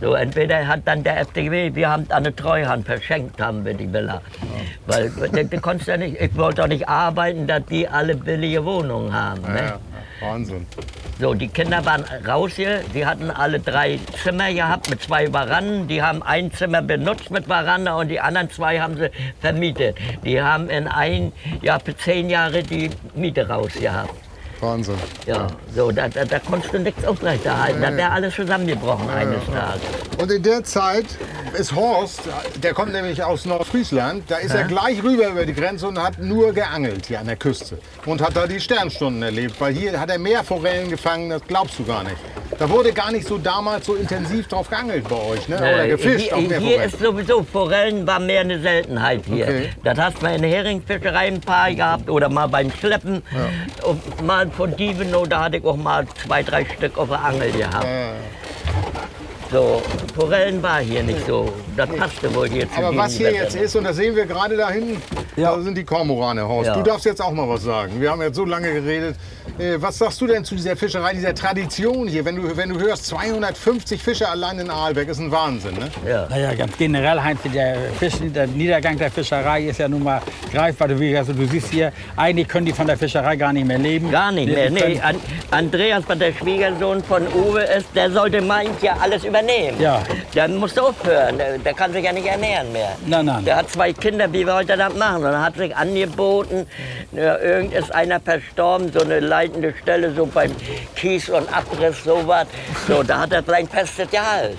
So, 0.00 0.14
entweder 0.14 0.66
hat 0.66 0.80
dann 0.86 1.02
der 1.04 1.20
FDW, 1.20 1.74
wir 1.74 1.88
haben 1.88 2.06
eine 2.10 2.34
Treuhand 2.34 2.84
verschenkt, 2.84 3.40
haben 3.40 3.64
wir 3.64 3.74
die 3.74 3.90
Villa. 3.92 4.20
Weil 4.86 5.10
du, 5.10 5.44
du 5.44 5.60
konntest 5.60 5.88
ja 5.88 5.96
nicht, 5.96 6.20
ich 6.20 6.36
wollte 6.36 6.62
doch 6.62 6.68
nicht 6.68 6.88
arbeiten, 6.88 7.46
dass 7.46 7.64
die 7.66 7.88
alle 7.88 8.14
billige 8.16 8.64
Wohnungen 8.64 9.12
haben. 9.12 9.42
Ja, 9.44 9.48
Ne? 9.50 9.60
ja, 9.60 9.78
Wahnsinn. 10.20 10.66
So, 11.20 11.32
die 11.32 11.46
Kinder 11.48 11.84
waren 11.86 12.04
raus 12.26 12.52
hier, 12.56 12.80
die 12.92 13.06
hatten 13.06 13.30
alle 13.30 13.60
drei 13.60 14.00
Zimmer 14.22 14.52
gehabt 14.52 14.90
mit 14.90 15.00
zwei 15.00 15.28
Veranden. 15.28 15.86
Die 15.86 16.02
haben 16.02 16.22
ein 16.24 16.52
Zimmer 16.52 16.82
benutzt 16.82 17.30
mit 17.30 17.46
Veranda 17.46 17.94
und 17.94 18.08
die 18.08 18.18
anderen 18.20 18.50
zwei 18.50 18.80
haben 18.80 18.96
sie 18.96 19.10
vermietet. 19.40 19.96
Die 20.24 20.42
haben 20.42 20.68
in 20.68 20.88
ein 20.88 21.32
Jahr 21.62 21.78
für 21.78 21.96
zehn 21.96 22.28
Jahre 22.30 22.62
die 22.64 22.90
Miete 23.14 23.48
raus 23.48 23.72
gehabt. 23.74 24.12
Wahnsinn. 24.64 24.96
Ja, 25.26 25.46
so, 25.74 25.90
da, 25.92 26.08
da, 26.08 26.24
da 26.24 26.38
konntest 26.38 26.72
du 26.74 26.78
nichts 26.78 27.04
aufrechterhalten. 27.04 27.80
Da 27.82 27.96
wäre 27.96 28.10
alles 28.10 28.34
zusammengebrochen 28.34 29.08
eines 29.10 29.44
Tages. 29.46 29.82
Und 30.20 30.30
in 30.30 30.42
der 30.42 30.64
Zeit 30.64 31.06
ist 31.58 31.74
Horst, 31.74 32.20
der 32.62 32.72
kommt 32.74 32.92
nämlich 32.92 33.22
aus 33.22 33.44
Nordfriesland, 33.46 34.24
da 34.28 34.36
ist 34.36 34.54
er 34.54 34.64
gleich 34.64 35.02
rüber 35.02 35.28
über 35.28 35.44
die 35.46 35.54
Grenze 35.54 35.86
und 35.88 36.02
hat 36.02 36.18
nur 36.18 36.52
geangelt 36.52 37.06
hier 37.06 37.20
an 37.20 37.26
der 37.26 37.36
Küste. 37.36 37.78
Und 38.06 38.20
hat 38.22 38.36
da 38.36 38.46
die 38.46 38.60
Sternstunden 38.60 39.22
erlebt, 39.22 39.60
weil 39.60 39.72
hier 39.74 39.98
hat 40.00 40.10
er 40.10 40.18
mehr 40.18 40.42
Forellen 40.44 40.88
gefangen, 40.90 41.30
das 41.30 41.42
glaubst 41.46 41.78
du 41.78 41.84
gar 41.84 42.02
nicht. 42.04 42.16
Da 42.58 42.70
wurde 42.70 42.92
gar 42.92 43.10
nicht 43.10 43.26
so 43.26 43.36
damals 43.38 43.86
so 43.86 43.94
intensiv 43.94 44.46
drauf 44.46 44.68
geangelt 44.70 45.08
bei 45.08 45.16
euch, 45.16 45.48
ne? 45.48 45.56
oder 45.56 45.84
Äh, 45.84 45.88
gefischt 45.88 46.32
Hier, 46.32 46.36
hier 46.36 46.60
Forellen. 46.60 46.82
ist 46.82 46.98
sowieso, 47.00 47.42
Forellen 47.42 48.06
war 48.06 48.20
mehr 48.20 48.42
eine 48.42 48.60
Seltenheit 48.60 49.22
hier. 49.26 49.44
Okay. 49.44 49.70
Das 49.82 49.98
hast 49.98 50.22
du 50.22 50.26
in 50.26 50.42
der 50.42 50.50
Heringsfischerei 50.50 51.26
ein 51.28 51.40
paar 51.40 51.72
gehabt 51.72 52.08
oder 52.08 52.28
mal 52.28 52.46
beim 52.46 52.70
Schleppen. 52.70 53.22
Und 53.82 54.22
mal 54.24 54.46
von 54.56 54.76
Dievenow, 54.76 55.28
da 55.28 55.44
hatte 55.44 55.58
ich 55.58 55.64
auch 55.64 55.76
mal 55.76 56.06
zwei, 56.24 56.42
drei 56.42 56.64
Stück 56.64 56.96
auf 56.98 57.08
der 57.08 57.24
Angel 57.24 57.50
gehabt. 57.52 57.86
So, 59.50 59.82
Forellen 60.14 60.62
war 60.62 60.80
hier 60.80 61.02
nicht 61.02 61.26
so. 61.26 61.52
Das 61.76 61.88
passte 61.88 62.34
wohl 62.34 62.48
hier 62.48 62.70
zu 62.70 62.78
Aber 62.78 62.96
was 62.96 63.14
hier 63.14 63.32
jetzt 63.32 63.56
ist, 63.56 63.74
und 63.76 63.84
das 63.84 63.96
sehen 63.96 64.14
wir 64.14 64.26
gerade 64.26 64.56
da 64.56 64.70
hinten, 64.70 65.00
da 65.36 65.60
sind 65.60 65.76
die 65.76 65.84
Kormorane, 65.84 66.46
Horst. 66.46 66.68
Ja. 66.68 66.74
Du 66.74 66.82
darfst 66.82 67.04
jetzt 67.06 67.20
auch 67.20 67.32
mal 67.32 67.48
was 67.48 67.62
sagen. 67.62 68.00
Wir 68.00 68.10
haben 68.10 68.22
jetzt 68.22 68.36
so 68.36 68.44
lange 68.44 68.72
geredet. 68.72 69.16
Äh, 69.58 69.76
was 69.78 69.98
sagst 69.98 70.20
du 70.20 70.26
denn 70.26 70.44
zu 70.44 70.54
dieser 70.54 70.76
Fischerei, 70.76 71.12
dieser 71.12 71.34
Tradition 71.34 72.08
hier? 72.08 72.24
Wenn 72.24 72.36
du, 72.36 72.56
wenn 72.56 72.68
du 72.70 72.78
hörst, 72.78 73.06
250 73.06 74.02
Fischer 74.02 74.30
allein 74.30 74.58
in 74.58 74.70
Aalbeck, 74.70 75.08
ist 75.08 75.18
ein 75.18 75.30
Wahnsinn, 75.30 75.74
ne? 75.74 75.90
Ja. 76.08 76.26
Naja, 76.28 76.54
ganz 76.54 76.76
generell, 76.76 77.20
Heinz, 77.20 77.40
der, 77.52 77.76
Fisch, 77.98 78.14
der 78.20 78.46
Niedergang 78.46 78.96
der 78.96 79.10
Fischerei 79.10 79.64
ist 79.64 79.78
ja 79.78 79.88
nun 79.88 80.02
mal 80.02 80.20
greifbar. 80.52 80.88
Du, 80.88 81.18
also, 81.18 81.32
du 81.32 81.46
siehst 81.46 81.70
hier, 81.70 81.92
eigentlich 82.16 82.48
können 82.48 82.66
die 82.66 82.72
von 82.72 82.86
der 82.86 82.96
Fischerei 82.96 83.36
gar 83.36 83.52
nicht 83.52 83.66
mehr 83.66 83.78
leben. 83.78 84.10
Gar 84.10 84.32
nicht 84.32 84.52
mehr. 84.52 84.70
Nee, 84.70 85.00
An 85.00 85.16
Andreas, 85.50 86.04
der 86.08 86.32
Schwiegersohn 86.32 87.02
von 87.02 87.26
Uwe 87.28 87.62
ist, 87.62 87.86
der 87.94 88.10
sollte 88.10 88.40
meint 88.40 88.82
ja 88.82 88.96
alles 89.00 89.24
übernehmen. 89.24 89.80
Ja. 89.80 90.02
Der 90.34 90.48
muss 90.48 90.76
aufhören. 90.78 91.40
Der, 91.64 91.72
kann 91.74 91.92
sich 91.92 92.04
ja 92.04 92.12
nicht 92.12 92.26
ernähren 92.26 92.72
mehr. 92.72 92.96
Nein, 93.06 93.24
nein. 93.26 93.44
Der 93.44 93.56
hat 93.56 93.70
zwei 93.70 93.92
Kinder, 93.92 94.30
wie 94.32 94.46
wollte 94.46 94.72
er 94.72 94.78
das 94.78 94.94
machen? 94.94 95.24
Und 95.24 95.32
er 95.32 95.42
hat 95.42 95.56
sich 95.56 95.74
angeboten, 95.74 96.66
ja, 97.12 97.38
irgend 97.38 97.72
ist 97.72 97.92
einer 97.94 98.20
verstorben, 98.20 98.92
so 98.92 99.00
eine 99.00 99.20
leitende 99.20 99.72
Stelle, 99.82 100.12
so 100.14 100.26
beim 100.26 100.50
Kies 100.96 101.28
und 101.30 101.52
Abriss, 101.54 102.04
sowas. 102.04 102.46
So, 102.86 103.02
da 103.02 103.20
hat 103.20 103.32
er 103.32 103.42
sein 103.42 103.66
festes 103.68 104.10
Gehalt. 104.10 104.58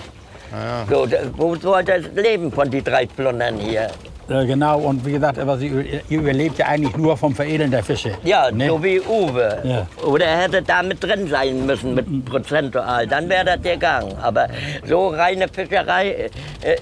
So, 0.88 1.06
da- 1.06 1.18
wo 1.36 1.54
sollte 1.56 1.92
er 1.92 1.98
leben 2.00 2.50
von 2.52 2.70
die 2.70 2.82
drei 2.82 3.06
Plundern 3.06 3.56
hier? 3.58 3.88
Äh, 4.28 4.44
genau, 4.46 4.80
und 4.80 5.06
wie 5.06 5.12
gesagt, 5.12 5.38
aber 5.38 5.56
sie 5.56 6.00
überlebt 6.08 6.58
ja 6.58 6.66
eigentlich 6.66 6.96
nur 6.96 7.16
vom 7.16 7.34
Veredeln 7.34 7.70
der 7.70 7.84
Fische. 7.84 8.12
Ja, 8.24 8.50
Ne? 8.50 8.66
so 8.68 8.82
wie 8.82 9.00
Uwe. 9.00 9.58
Ja. 9.62 9.86
Oder 10.04 10.24
er 10.26 10.38
hätte 10.42 10.62
da 10.62 10.82
mit 10.82 11.02
drin 11.02 11.28
sein 11.28 11.64
müssen, 11.66 11.94
mit 11.94 12.24
prozentual. 12.24 13.06
Dann 13.06 13.28
wäre 13.28 13.44
das 13.44 13.62
gegangen. 13.62 14.14
Aber 14.20 14.48
so 14.84 15.08
reine 15.08 15.46
Fischerei 15.48 16.08
äh, 16.10 16.30
äh, 16.62 16.76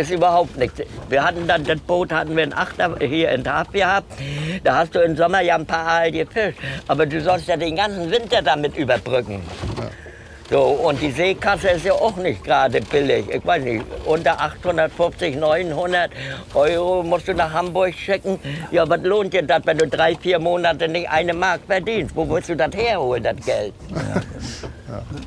ist 0.00 0.10
überhaupt 0.10 0.56
nichts. 0.56 0.80
Wir 1.10 1.22
hatten 1.22 1.46
dann, 1.46 1.64
das 1.64 1.80
Boot 1.80 2.12
hatten 2.12 2.34
wir 2.36 2.44
in 2.44 2.54
Achter 2.54 2.96
hier 3.00 3.30
in 3.30 3.44
Taf 3.44 3.70
gehabt. 3.72 4.10
Da 4.64 4.76
hast 4.78 4.94
du 4.94 5.00
im 5.00 5.16
Sommer 5.16 5.42
ja 5.42 5.56
ein 5.56 5.66
paar 5.66 5.86
Aal 5.86 6.10
gefischt. 6.12 6.58
Aber 6.88 7.04
du 7.04 7.20
sollst 7.20 7.46
ja 7.48 7.56
den 7.56 7.76
ganzen 7.76 8.10
Winter 8.10 8.40
damit 8.42 8.76
überbrücken. 8.76 9.42
So, 10.48 10.62
und 10.62 11.02
die 11.02 11.10
Seekasse 11.10 11.70
ist 11.70 11.84
ja 11.84 11.92
auch 11.92 12.16
nicht 12.16 12.44
gerade 12.44 12.80
billig. 12.80 13.26
Ich 13.28 13.44
weiß 13.44 13.64
nicht, 13.64 13.84
unter 14.04 14.40
850, 14.40 15.34
900 15.36 16.10
Euro 16.54 17.02
musst 17.02 17.26
du 17.26 17.34
nach 17.34 17.52
Hamburg 17.52 17.92
schicken. 17.94 18.38
Ja, 18.70 18.88
was 18.88 19.02
lohnt 19.02 19.32
dir 19.32 19.42
das, 19.42 19.62
wenn 19.64 19.78
du 19.78 19.88
drei, 19.88 20.14
vier 20.14 20.38
Monate 20.38 20.86
nicht 20.86 21.10
eine 21.10 21.34
Mark 21.34 21.62
verdienst? 21.66 22.14
Wo 22.14 22.28
willst 22.28 22.48
du 22.48 22.56
das 22.56 22.70
herholen, 22.76 23.24
das 23.24 23.44
Geld? 23.44 23.74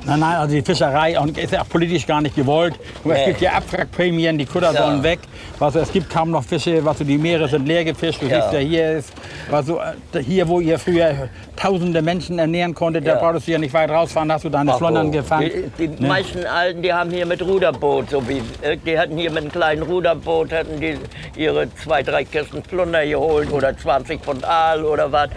Nein, 0.06 0.20
nein, 0.20 0.36
also 0.36 0.54
die 0.54 0.62
Fischerei 0.62 1.18
und 1.20 1.36
ist 1.36 1.52
ja 1.52 1.62
auch 1.62 1.68
politisch 1.68 2.06
gar 2.06 2.20
nicht 2.22 2.34
gewollt. 2.34 2.74
Und 3.04 3.10
es 3.12 3.18
Nee. 3.18 3.24
gibt 3.26 3.40
ja 3.42 3.52
Abwrackprämien, 3.52 4.38
die 4.38 4.46
Kutter 4.46 4.72
Ja. 4.72 4.84
sollen 4.86 5.02
weg. 5.02 5.18
Was, 5.58 5.74
es 5.74 5.92
gibt 5.92 6.08
kaum 6.10 6.30
noch 6.30 6.42
Fische, 6.44 6.82
was, 6.84 6.98
die 6.98 7.18
Meere 7.18 7.46
sind 7.48 7.66
leer 7.66 7.84
gefischt. 7.84 8.22
Du 8.22 8.26
Ja. 8.26 8.40
siehst 8.40 8.52
ja 8.54 8.58
hier 8.60 8.90
ist, 8.92 9.12
was, 9.50 9.66
so, 9.66 9.78
äh, 9.78 10.22
hier 10.22 10.48
wo 10.48 10.60
ihr 10.60 10.78
früher 10.78 11.28
tausende 11.56 12.00
Menschen 12.00 12.38
ernähren 12.38 12.74
konntet, 12.74 13.06
da 13.06 13.12
Ja. 13.12 13.30
brauchst 13.30 13.46
du 13.46 13.52
ja 13.52 13.58
nicht 13.58 13.74
weit 13.74 13.90
rausfahren, 13.90 14.32
hast 14.32 14.44
du 14.44 14.48
deine 14.48 14.72
Flundern 14.74 15.12
gefangen. 15.12 15.50
Die, 15.78 15.88
die 15.88 16.02
Ne? 16.02 16.08
meisten 16.08 16.44
Alten, 16.46 16.80
die 16.82 16.92
haben 16.92 17.10
hier 17.10 17.26
mit 17.26 17.42
Ruderboot, 17.42 18.08
so 18.10 18.26
wie 18.26 18.38
äh, 18.62 18.76
die 18.78 18.98
hatten 18.98 19.18
hier 19.18 19.30
mit 19.30 19.42
einem 19.42 19.52
kleinen 19.52 19.82
Ruderboot, 19.82 20.52
hatten 20.52 20.80
die 20.80 20.96
ihre 21.36 21.72
zwei, 21.74 22.02
drei 22.02 22.24
Kisten 22.24 22.62
Plunder 22.62 23.04
geholt 23.06 23.52
oder 23.52 23.76
20 23.76 24.22
Pfund 24.22 24.44
Aal 24.44 24.84
oder 24.84 25.12
was. 25.12 25.28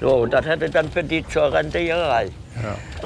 So, 0.00 0.14
und 0.14 0.32
das 0.32 0.46
hätte 0.46 0.70
dann 0.70 0.90
für 0.90 1.04
die 1.04 1.26
zur 1.28 1.52
Rente 1.52 1.84
gereicht. 1.84 2.32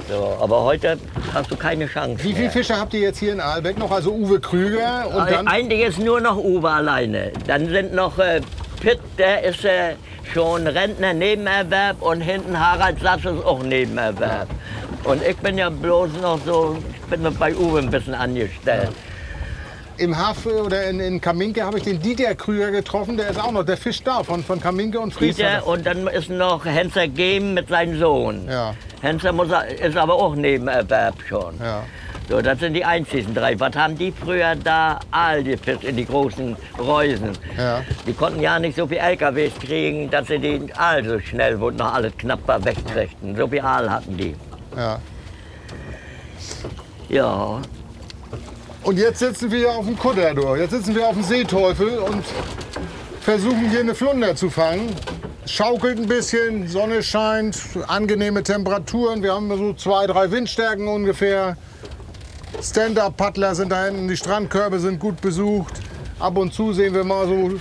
So, 0.09 0.37
aber 0.40 0.62
heute 0.62 0.99
hast 1.35 1.50
du 1.50 1.57
keine 1.57 1.87
Chance. 1.87 2.23
Wie 2.25 2.28
viele 2.28 2.45
mehr. 2.45 2.50
Fischer 2.50 2.78
habt 2.78 2.95
ihr 2.95 3.00
jetzt 3.00 3.19
hier 3.19 3.33
in 3.33 3.40
Aalbeck 3.40 3.78
noch? 3.78 3.90
Also 3.90 4.12
Uwe 4.12 4.40
Krüger 4.40 5.09
und 5.14 5.30
dann... 5.30 5.49
Eigentlich 5.49 5.80
ist 5.80 5.99
nur 5.99 6.21
noch 6.21 6.37
Uwe 6.37 6.71
alleine. 6.71 7.33
Dann 7.47 7.69
sind 7.69 7.95
noch 7.95 8.19
äh, 8.19 8.40
Pitt, 8.80 9.00
der 9.19 9.42
ist 9.45 9.64
äh, 9.64 9.95
schon 10.33 10.66
Rentner 10.66 11.12
Nebenerwerb 11.12 12.00
und 12.00 12.21
hinten 12.21 12.59
Harald 12.59 13.00
Sass 13.00 13.25
ist 13.25 13.45
auch 13.45 13.62
Nebenerwerb. 13.62 14.49
Und 15.04 15.23
ich 15.26 15.37
bin 15.38 15.59
ja 15.59 15.71
bloß 15.71 16.11
noch 16.21 16.38
so, 16.45 16.78
ich 16.95 17.11
bin 17.11 17.23
noch 17.23 17.35
bei 17.35 17.54
Uwe 17.54 17.80
ein 17.80 17.90
bisschen 17.90 18.14
angestellt. 18.14 18.90
Im 20.00 20.16
Hafe 20.16 20.62
oder 20.64 20.85
in, 20.88 20.99
in 20.99 21.21
Kaminke 21.21 21.62
habe 21.62 21.76
ich 21.76 21.85
den 21.85 22.00
Dieter 22.00 22.35
Krüger 22.35 22.71
getroffen. 22.71 23.19
Der 23.19 23.28
ist 23.28 23.38
auch 23.38 23.52
noch, 23.52 23.64
der 23.64 23.76
fischt 23.76 24.07
da 24.07 24.23
von, 24.23 24.42
von 24.42 24.59
Kaminke 24.59 24.99
und 24.99 25.12
Fries. 25.12 25.37
Dieter 25.37 25.66
und 25.66 25.85
dann 25.85 26.07
ist 26.07 26.30
noch 26.30 26.64
Henser 26.64 27.07
Gehm 27.07 27.52
mit 27.52 27.69
seinem 27.69 27.99
Sohn. 27.99 28.49
Ja. 28.49 28.75
Henser 29.02 29.33
muss, 29.33 29.49
ist 29.83 29.99
aber 29.99 30.14
auch 30.14 30.35
Nebenerwerb 30.35 31.16
schon. 31.28 31.59
Ja. 31.61 31.83
So, 32.30 32.40
das 32.40 32.61
sind 32.61 32.73
die 32.73 32.85
einzigen 32.85 33.35
drei. 33.35 33.61
Was 33.61 33.76
haben 33.76 33.99
die 33.99 34.11
früher 34.11 34.54
da 34.54 35.00
Aal 35.11 35.45
gefischt 35.45 35.85
in 35.85 35.97
die 35.97 36.07
großen 36.07 36.57
Reusen? 36.78 37.33
Ja. 37.59 37.83
Die 38.07 38.14
konnten 38.14 38.40
ja 38.40 38.59
nicht 38.59 38.76
so 38.76 38.87
viel 38.87 38.99
LKWs 38.99 39.52
kriegen, 39.61 40.09
dass 40.11 40.28
sie 40.28 40.38
den 40.38 40.73
Aal 40.78 41.04
so 41.04 41.21
schnell, 41.21 41.61
wo 41.61 41.71
noch 41.71 41.92
alles 41.92 42.16
knapp 42.16 42.40
war, 42.49 42.64
wegkriegten. 42.64 43.37
So 43.37 43.49
viel 43.49 43.61
Aal 43.61 43.90
hatten 43.90 44.16
die. 44.16 44.35
Ja. 44.75 44.99
Ja, 47.11 47.61
Und 48.82 48.99
jetzt 48.99 49.18
sitzen 49.18 49.50
wir 49.52 49.70
auf 49.70 49.84
dem 49.84 49.99
Kutter, 49.99 50.34
du. 50.34 50.54
Jetzt 50.56 50.70
sitzen 50.70 50.94
wir 50.94 51.06
auf 51.06 51.14
dem 51.14 51.22
Seeteufel 51.22 51.99
und 51.99 52.25
versuchen 53.20 53.68
hier 53.68 53.80
eine 53.80 53.94
Flunder 53.94 54.34
zu 54.34 54.49
fangen. 54.49 54.94
Schaukelt 55.44 55.99
ein 55.99 56.06
bisschen, 56.06 56.66
Sonne 56.66 57.02
scheint, 57.02 57.58
angenehme 57.88 58.42
Temperaturen. 58.42 59.22
Wir 59.22 59.34
haben 59.34 59.54
so 59.56 59.75
zwei, 59.75 60.06
drei 60.06 60.30
Windstärken 60.30 60.88
ungefähr. 60.88 61.56
Stand-up-Paddler 62.62 63.54
sind 63.54 63.70
da 63.70 63.84
hinten, 63.84 64.08
die 64.08 64.16
Strandkörbe 64.16 64.80
sind 64.80 64.99
gut 64.99 65.20
besucht. 65.20 65.75
Ab 66.18 66.38
und 66.38 66.54
zu 66.54 66.72
sehen 66.72 66.94
wir 66.94 67.04
mal 67.04 67.26
so 67.26 67.52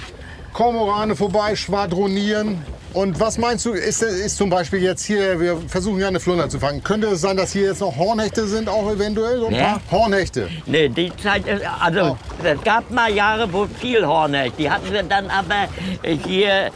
Kormorane 0.53 1.15
vorbei 1.15 1.55
schwadronieren. 1.55 2.63
Und 2.93 3.19
was 3.19 3.37
meinst 3.37 3.65
du, 3.67 3.73
ist, 3.73 4.01
ist 4.01 4.37
zum 4.37 4.49
Beispiel 4.49 4.81
jetzt 4.81 5.03
hier, 5.05 5.39
wir 5.39 5.57
versuchen 5.67 5.99
ja 5.99 6.07
eine 6.07 6.19
Flunder 6.19 6.49
zu 6.49 6.59
fangen. 6.59 6.83
Könnte 6.83 7.07
es 7.07 7.21
sein, 7.21 7.37
dass 7.37 7.51
hier 7.53 7.67
jetzt 7.67 7.81
noch 7.81 7.95
Hornhechte 7.95 8.47
sind, 8.47 8.67
auch 8.67 8.89
eventuell? 8.91 9.37
So 9.39 9.47
ein 9.47 9.57
paar 9.57 9.79
Hornhechte. 9.91 10.49
nee, 10.65 10.89
die 10.89 11.15
Zeit 11.17 11.45
ist, 11.47 11.61
also 11.79 12.17
es 12.43 12.61
gab 12.63 12.89
mal 12.89 13.11
Jahre, 13.11 13.51
wo 13.53 13.67
viel 13.67 14.05
Hornecht. 14.05 14.57
Die 14.57 14.69
hatten 14.71 14.91
wir 14.91 15.03
dann 15.03 15.29
aber 15.29 15.67
hier 16.25 16.71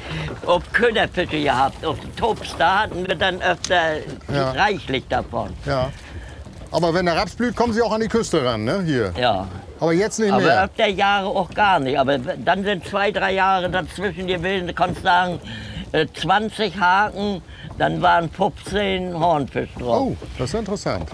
auf 0.46 0.62
Köderfische 0.72 1.42
gehabt. 1.42 1.84
Auf 1.84 1.98
Tops, 2.16 2.56
da 2.60 2.82
hatten 2.84 3.08
wir 3.08 3.16
dann 3.16 3.42
öfter 3.42 3.98
Ja. 4.32 4.52
reichlich 4.52 5.06
davon. 5.10 5.50
Ja. 5.66 5.90
Aber 6.72 6.94
wenn 6.94 7.06
der 7.08 7.16
Raps 7.16 7.36
blüht, 7.36 7.56
kommen 7.56 7.74
sie 7.74 7.82
auch 7.82 7.92
an 7.92 8.02
die 8.02 8.08
Küste 8.08 8.44
ran, 8.46 8.64
ne? 8.64 8.84
Hier. 8.86 9.14
Ja. 9.20 9.48
Aber 9.80 9.94
jetzt 9.94 10.20
nicht 10.20 10.32
Aber 10.32 10.42
mehr. 10.44 10.64
öfter 10.66 10.88
Jahre 10.88 11.28
auch 11.28 11.50
gar 11.54 11.80
nicht. 11.80 11.98
Aber 12.00 12.18
dann 12.20 12.64
sind 12.64 12.86
zwei, 12.88 13.12
drei 13.12 13.34
Jahre 13.34 13.70
dazwischen 13.70 14.28
gewesen. 14.28 14.68
Du 14.68 14.74
kannst 14.74 15.02
sagen, 15.04 15.40
20 15.94 16.80
Haken, 16.80 17.42
dann 17.78 18.02
waren 18.02 18.30
15 18.30 19.18
Hornfisch 19.20 19.70
drauf. 19.78 20.08
Oh, 20.12 20.16
das 20.38 20.50
ist 20.54 20.60
interessant. 20.60 21.10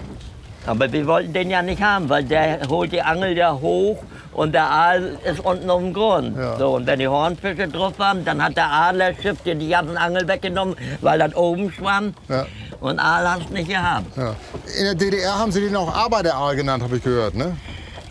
Aber 0.66 0.90
wir 0.92 1.06
wollten 1.06 1.32
den 1.32 1.50
ja 1.50 1.62
nicht 1.62 1.82
haben, 1.82 2.08
weil 2.08 2.24
der 2.24 2.60
holt 2.68 2.92
die 2.92 3.00
Angel 3.02 3.36
ja 3.36 3.52
hoch 3.52 3.98
und 4.32 4.52
der 4.52 4.70
Aal 4.70 5.18
ist 5.24 5.40
unten 5.40 5.68
auf 5.70 5.80
dem 5.80 5.92
Grund. 5.94 6.36
Ja. 6.36 6.58
So, 6.58 6.76
und 6.76 6.86
wenn 6.86 6.98
die 6.98 7.08
Hornfische 7.08 7.66
drauf 7.68 7.98
waren, 7.98 8.24
dann 8.24 8.42
hat 8.42 8.56
der 8.56 8.70
Adlerschiff 8.70 9.42
dir 9.42 9.54
die 9.54 9.68
ganzen 9.68 9.96
Angel 9.96 10.28
weggenommen, 10.28 10.76
weil 11.00 11.18
das 11.18 11.34
oben 11.34 11.72
schwamm. 11.72 12.14
Ja. 12.28 12.46
Und 12.80 12.98
Aal 12.98 13.28
hast 13.30 13.48
du 13.48 13.54
nicht 13.54 13.68
gehabt. 13.70 14.16
Ja. 14.16 14.34
In 14.78 14.84
der 14.84 14.94
DDR 14.94 15.38
haben 15.38 15.50
sie 15.50 15.60
den 15.62 15.76
auch 15.76 15.94
Arbeiteraal 15.94 16.54
genannt, 16.56 16.82
habe 16.82 16.96
ich 16.96 17.02
gehört, 17.02 17.34
ne? 17.34 17.56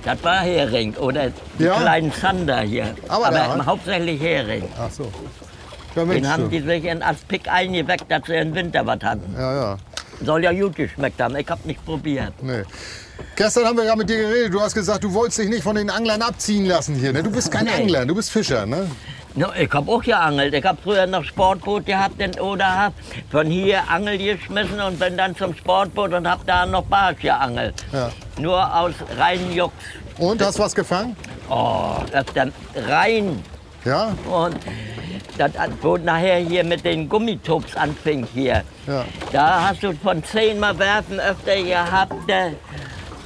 Das 0.03 0.23
war 0.23 0.39
Hering 0.39 0.95
oder 0.95 1.31
die 1.59 1.63
Ja? 1.63 1.75
kleinen 1.75 2.11
Zander 2.13 2.61
hier. 2.61 2.95
Aber 3.09 3.27
Aber, 3.27 3.65
hauptsächlich 3.65 4.19
Hering. 4.21 4.63
Ach 4.79 4.89
so. 4.89 5.11
Den 6.05 6.29
haben 6.29 6.43
du. 6.43 6.49
die 6.49 6.61
sich 6.61 6.85
in 6.85 7.01
Aspik 7.01 7.47
eingeweckt, 7.47 8.05
dass 8.09 8.21
sie 8.25 8.35
im 8.35 8.53
Winter 8.55 8.85
was 8.85 8.99
hatten. 9.03 9.33
Ja, 9.37 9.53
ja. 9.53 9.77
Soll 10.23 10.43
ja 10.43 10.51
gut 10.51 10.75
geschmeckt 10.75 11.21
haben. 11.21 11.35
Ich 11.35 11.47
hab 11.47 11.65
nicht 11.65 11.83
probiert. 11.85 12.33
Nee. 12.41 12.63
Gestern 13.35 13.65
haben 13.65 13.77
wir 13.77 13.85
ja 13.85 13.95
mit 13.95 14.09
dir 14.09 14.17
geredet. 14.17 14.53
Du 14.53 14.61
hast 14.61 14.73
gesagt, 14.73 15.03
du 15.03 15.13
wolltest 15.13 15.39
dich 15.39 15.49
nicht 15.49 15.63
von 15.63 15.75
den 15.75 15.89
Anglern 15.89 16.21
abziehen 16.21 16.65
lassen 16.65 16.95
hier. 16.95 17.13
Ne? 17.13 17.23
Du 17.23 17.31
bist 17.31 17.51
kein 17.51 17.65
Nee. 17.65 17.71
Angler, 17.71 18.05
du 18.05 18.15
bist 18.15 18.31
Fischer, 18.31 18.65
ne? 18.65 18.89
No, 19.35 19.47
ich 19.57 19.71
hab 19.71 19.87
auch 19.87 20.01
geangelt. 20.01 20.53
Ich 20.53 20.65
hab 20.65 20.81
früher 20.81 21.05
noch 21.05 21.23
Sportboot 21.23 21.85
gehabt 21.85 22.19
in 22.19 22.37
Oder 22.39 22.91
von 23.31 23.47
hier 23.47 23.81
Angel 23.89 24.17
geschmissen 24.17 24.81
und 24.81 24.99
bin 24.99 25.15
dann 25.17 25.35
zum 25.35 25.55
Sportboot 25.55 26.13
und 26.13 26.27
hab 26.27 26.45
da 26.47 26.65
noch 26.65 26.83
Barsch 26.83 27.21
geangelt. 27.21 27.75
Ja. 27.93 28.11
Nur 28.39 28.75
aus 28.75 28.93
reinen 29.17 29.51
Jux. 29.53 29.73
Und, 30.17 30.41
hast 30.41 30.59
was 30.59 30.75
gefangen? 30.75 31.15
Oh, 31.49 31.97
das 32.11 32.25
dann 32.33 32.51
rein. 32.75 33.41
Ja? 33.85 34.15
Und 34.29 34.57
das, 35.39 35.51
wo 35.81 35.97
nachher 35.97 36.37
hier 36.37 36.63
mit 36.63 36.83
den 36.83 37.07
Gummitops 37.07 37.75
anfing 37.75 38.27
hier. 38.33 38.63
Ja. 38.87 39.05
Da 39.31 39.69
hast 39.69 39.83
du 39.83 39.93
von 39.93 40.23
zehnmal 40.23 40.77
werfen 40.77 41.19
öfter 41.19 41.55
gehabt, 41.55 42.13
äh, 42.29 42.51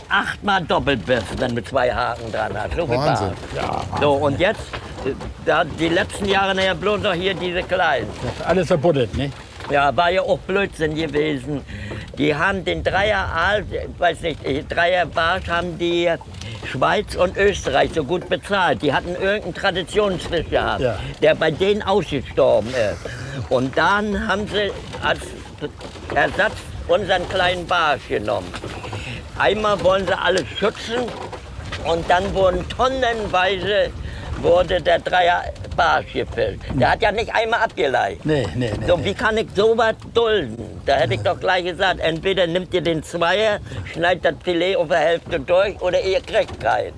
achtmal 0.09 0.63
Doppelbiss, 0.63 1.23
wenn 1.37 1.55
du 1.55 1.63
zwei 1.63 1.91
Haken 1.91 2.31
dran 2.31 2.51
hast. 2.55 2.75
So 2.75 2.85
viel 2.85 2.97
Wahnsinn. 2.97 3.31
Barsch. 3.55 3.81
So, 3.99 4.13
und 4.13 4.39
jetzt, 4.39 4.61
da, 5.45 5.63
die 5.63 5.89
letzten 5.89 6.25
Jahre 6.25 6.53
nachher 6.53 6.75
bloß 6.75 7.01
noch 7.01 7.13
hier 7.13 7.33
diese 7.33 7.63
kleinen. 7.63 8.07
Alles 8.45 8.67
verbuddelt, 8.67 9.15
ne? 9.17 9.31
Ja, 9.69 9.95
war 9.95 10.11
ja 10.11 10.21
auch 10.21 10.39
Blödsinn 10.39 10.93
gewesen. 10.93 11.61
Die 12.17 12.35
haben 12.35 12.63
den 12.63 12.83
Dreier 12.83 13.33
weiß 13.97 14.21
nicht, 14.21 14.39
Dreier 14.69 15.05
Barsch 15.05 15.47
haben 15.47 15.79
die 15.79 16.11
Schweiz 16.65 17.15
und 17.15 17.37
Österreich 17.37 17.91
so 17.93 18.03
gut 18.03 18.29
bezahlt. 18.29 18.81
Die 18.81 18.93
hatten 18.93 19.09
irgendeinen 19.15 19.53
Traditionsfisch 19.53 20.49
gehabt, 20.49 20.81
Ja. 20.81 20.97
der 21.21 21.35
bei 21.35 21.51
denen 21.51 21.81
ausgestorben 21.83 22.69
ist. 22.69 23.49
Und 23.49 23.77
dann 23.77 24.27
haben 24.27 24.47
sie 24.47 24.71
als 25.05 25.19
Ersatz 26.13 26.53
unseren 26.87 27.27
kleinen 27.29 27.65
Barsch 27.67 28.07
genommen. 28.09 28.51
Einmal 29.37 29.81
wollen 29.83 30.05
sie 30.05 30.17
alles 30.17 30.45
schützen 30.59 31.03
und 31.85 32.09
dann 32.09 32.33
wurden 32.33 32.67
tonnenweise 32.69 33.89
wurde 34.41 34.81
der 34.81 34.99
Dreier 34.99 35.43
Barsch 35.75 36.13
gefischt. 36.13 36.59
Der 36.73 36.91
hat 36.91 37.01
ja 37.01 37.11
nicht 37.11 37.33
einmal 37.33 37.61
abgeleitet. 37.61 38.25
Nee, 38.25 38.45
nee, 38.55 38.71
nee. 38.79 38.87
So, 38.87 39.03
wie 39.03 39.13
kann 39.13 39.37
ich 39.37 39.47
sowas 39.55 39.95
dulden? 40.13 40.81
Da 40.85 40.95
hätte 40.95 41.15
ich 41.15 41.21
doch 41.21 41.39
gleich 41.39 41.63
gesagt, 41.65 41.99
entweder 41.99 42.47
nimmt 42.47 42.73
ihr 42.73 42.81
den 42.81 43.03
Zweier, 43.03 43.59
schneidet 43.91 44.25
das 44.25 44.33
Filet 44.43 44.75
auf 44.75 44.87
der 44.89 44.97
Hälfte 44.99 45.39
durch 45.39 45.79
oder 45.81 46.01
ihr 46.01 46.21
kriegt 46.21 46.59
keinen. 46.59 46.93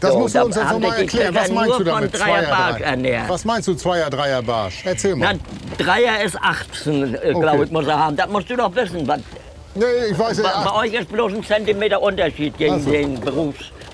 Das 0.00 0.12
So, 0.12 0.18
musst 0.20 0.34
du 0.36 0.44
uns 0.44 0.54
jetzt 0.56 0.64
haben 0.64 0.80
noch 0.80 0.88
mal 0.90 0.98
sich 0.98 1.10
die 1.10 1.18
erklären. 1.18 1.34
Was 1.34 1.50
meinst 1.50 1.78
du 1.80 1.84
damit? 1.84 2.12
Dreier 2.14 2.44
Zweier, 2.44 2.48
Barsch 2.48 2.80
ernähren. 2.80 3.24
Was 3.28 3.44
meinst 3.44 3.68
du, 3.68 3.74
Zweier, 3.74 4.08
Dreier 4.10 4.42
Barsch? 4.42 4.82
Erzähl 4.84 5.16
Na, 5.16 5.32
mal. 5.32 5.38
Dreier 5.78 6.22
ist 6.24 6.36
18, 6.40 7.14
äh, 7.14 7.18
glaube 7.32 7.48
Okay. 7.48 7.62
ich, 7.64 7.70
muss 7.72 7.86
er 7.88 7.98
haben. 7.98 8.16
Das 8.16 8.28
musst 8.28 8.48
du 8.48 8.56
doch 8.56 8.74
wissen. 8.74 9.06
Was, 9.08 9.20
Nee, 9.74 9.84
ich 10.10 10.18
weiß 10.18 10.42
bei, 10.42 10.48
ja. 10.48 10.64
bei 10.64 10.80
euch 10.80 10.92
ist 10.94 11.12
bloß 11.12 11.32
ein 11.32 11.44
Zentimeter 11.44 12.02
Unterschied 12.02 12.58
gegen 12.58 12.74
Ach 12.74 12.84
so. 12.84 12.90
den 12.90 13.20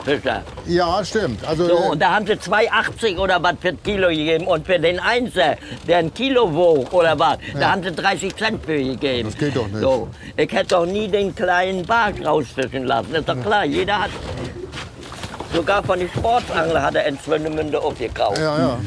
Berufsfischer. 0.07 0.43
Ja, 0.67 1.05
stimmt. 1.05 1.45
Also, 1.47 1.67
So, 1.67 1.75
äh, 1.75 1.89
und 1.91 2.01
da 2.03 2.15
haben 2.15 2.27
sie 2.27 2.35
2,80 2.35 3.19
oder 3.19 3.43
was 3.43 3.55
für 3.61 3.69
ein 3.69 3.83
Kilo 3.83 4.09
gegeben. 4.09 4.47
Und 4.47 4.65
für 4.67 4.79
den 4.79 5.01
Einser, 5.01 5.57
der 5.87 5.99
ein 5.99 6.15
Kilo 6.15 6.53
wog 6.55 6.93
oder 6.93 7.19
was, 7.19 7.39
da 7.59 7.73
haben 7.73 7.83
sie 7.83 7.93
30 7.93 8.35
Cent 8.37 8.65
für 8.65 8.77
gegeben. 8.77 9.29
Das 9.29 9.39
geht 9.39 9.57
doch 9.57 9.67
nicht. 9.69 9.81
So, 9.81 10.09
ich 10.37 10.53
hätte 10.53 10.69
doch 10.69 10.87
nie 10.87 11.09
den 11.09 11.35
kleinen 11.35 11.85
Barsch 11.85 12.25
rausfischen 12.25 12.85
lassen. 12.85 13.09
Das 13.11 13.21
ist 13.21 13.29
doch 13.29 13.43
klar, 13.43 13.65
jeder 13.65 14.01
hat. 14.03 14.11
Sogar 15.53 15.83
von 15.83 15.99
den 15.99 16.09
Sportsangler 16.11 16.83
hat 16.83 16.97
er 16.97 17.07
in 17.07 17.19
Swinemünde 17.19 17.81
aufgekauft. 17.81 18.39
ja, 18.39 18.59
ja. 18.59 18.79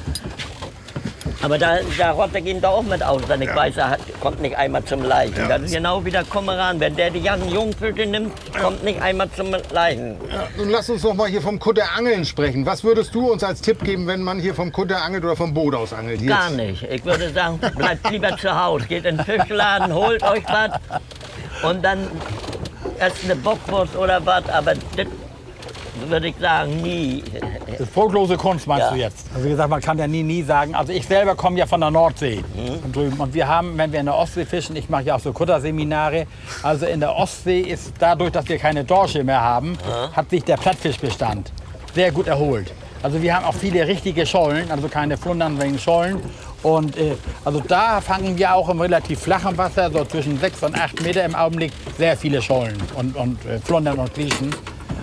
Aber 1.41 1.57
da, 1.57 1.77
da 1.97 2.11
rotte 2.11 2.39
ihn 2.39 2.59
doch 2.59 2.71
auch 2.71 2.83
mit 2.83 3.01
aus, 3.01 3.21
denn 3.29 3.41
ich 3.41 3.53
weiß, 3.53 3.77
er 3.77 3.91
hat, 3.91 3.99
kommt 4.19 4.41
nicht 4.41 4.57
einmal 4.57 4.83
zum 4.83 5.03
Leichen. 5.03 5.47
Das 5.47 5.61
ist 5.61 5.71
genau 5.73 6.03
wie 6.03 6.11
der 6.11 6.25
Kummeran. 6.25 6.79
Wenn 6.79 6.95
der 6.95 7.09
die 7.09 7.21
ganzen 7.21 7.49
Jungfische 7.49 8.05
nimmt, 8.05 8.33
kommt 8.59 8.83
nicht 8.83 9.01
einmal 9.01 9.29
zum 9.31 9.55
Leichen. 9.71 10.17
Nun 10.57 10.69
lass 10.69 10.89
uns 10.89 11.01
doch 11.01 11.13
mal 11.13 11.29
hier 11.29 11.41
vom 11.41 11.57
Kutter 11.57 11.83
Angeln 11.95 12.25
sprechen. 12.25 12.65
Was 12.65 12.83
würdest 12.83 13.15
du 13.15 13.31
uns 13.31 13.43
als 13.43 13.61
Tipp 13.61 13.83
geben, 13.83 14.05
wenn 14.07 14.21
man 14.21 14.39
hier 14.39 14.53
vom 14.53 14.71
Kutter 14.71 15.01
angelt 15.01 15.23
oder 15.23 15.35
vom 15.35 15.53
Boot 15.53 15.75
aus 15.75 15.93
angelt? 15.93 16.19
Hier 16.19 16.29
Gar 16.29 16.49
jetzt. 16.49 16.57
nicht. 16.57 16.83
Ich 16.83 17.05
würde 17.05 17.29
sagen, 17.31 17.57
bleibt 17.75 18.09
lieber 18.11 18.35
zu 18.37 18.61
Hause. 18.61 18.85
Geht 18.87 19.05
in 19.05 19.17
den 19.17 19.25
Fischladen, 19.25 19.93
holt 19.93 20.21
euch 20.23 20.43
was 20.47 20.71
und 21.63 21.83
dann 21.83 22.07
esse 22.99 23.25
eine 23.25 23.35
Bockwurst 23.37 23.95
oder 23.95 24.25
was, 24.25 24.47
aber 24.49 24.73
das 24.75 25.07
würde 26.07 26.27
ich 26.27 26.35
sagen, 26.39 26.81
nie. 26.81 27.23
Das 27.69 27.81
ist 27.81 27.93
brotlose 27.93 28.37
Kunst, 28.37 28.67
meinst 28.67 28.85
Ja. 28.87 28.91
du 28.91 28.97
jetzt? 28.97 29.25
Also 29.33 29.45
wie 29.45 29.49
gesagt, 29.49 29.69
man 29.69 29.81
kann 29.81 29.97
ja 29.97 30.07
nie, 30.07 30.23
nie 30.23 30.43
sagen. 30.43 30.75
Also 30.75 30.93
ich 30.93 31.05
selber 31.05 31.35
komme 31.35 31.57
ja 31.59 31.65
von 31.65 31.81
der 31.81 31.91
Nordsee 31.91 32.43
von 32.81 32.91
drüben. 32.91 33.19
Und 33.19 33.33
wir 33.33 33.47
haben, 33.47 33.77
wenn 33.77 33.91
wir 33.91 33.99
in 33.99 34.05
der 34.05 34.15
Ostsee 34.15 34.45
fischen, 34.45 34.75
ich 34.75 34.89
mache 34.89 35.03
ja 35.03 35.15
auch 35.15 35.19
so 35.19 35.33
Kutterseminare, 35.33 36.27
also 36.63 36.85
in 36.85 36.99
der 36.99 37.15
Ostsee 37.15 37.61
ist 37.61 37.93
dadurch, 37.99 38.31
dass 38.31 38.47
wir 38.47 38.57
keine 38.57 38.83
Dorsche 38.83 39.23
mehr 39.23 39.41
haben, 39.41 39.77
hat 40.13 40.29
sich 40.29 40.43
der 40.43 40.57
Plattfischbestand 40.57 41.51
sehr 41.93 42.11
gut 42.11 42.27
erholt. 42.27 42.71
Also 43.01 43.21
wir 43.21 43.33
haben 43.35 43.45
auch 43.45 43.53
viele 43.53 43.87
richtige 43.87 44.25
Schollen, 44.25 44.69
also 44.71 44.89
keine 44.89 45.17
Flundern, 45.17 45.57
sondern 45.57 45.79
Schollen. 45.79 46.19
Und 46.61 46.97
äh, 46.97 47.15
also 47.45 47.61
da 47.65 48.01
fangen 48.01 48.37
wir 48.37 48.53
auch 48.53 48.67
im 48.67 48.81
relativ 48.81 49.21
flachen 49.21 49.57
Wasser, 49.57 49.89
so 49.89 50.03
zwischen 50.03 50.37
6 50.37 50.63
und 50.63 50.75
8 50.77 51.01
Meter 51.03 51.23
im 51.23 51.33
Augenblick, 51.33 51.71
sehr 51.97 52.17
viele 52.17 52.41
Schollen 52.41 52.75
und, 52.95 53.15
und 53.15 53.45
äh, 53.45 53.59
Flundern 53.59 53.97
und 53.99 54.13
Griechen. 54.13 54.53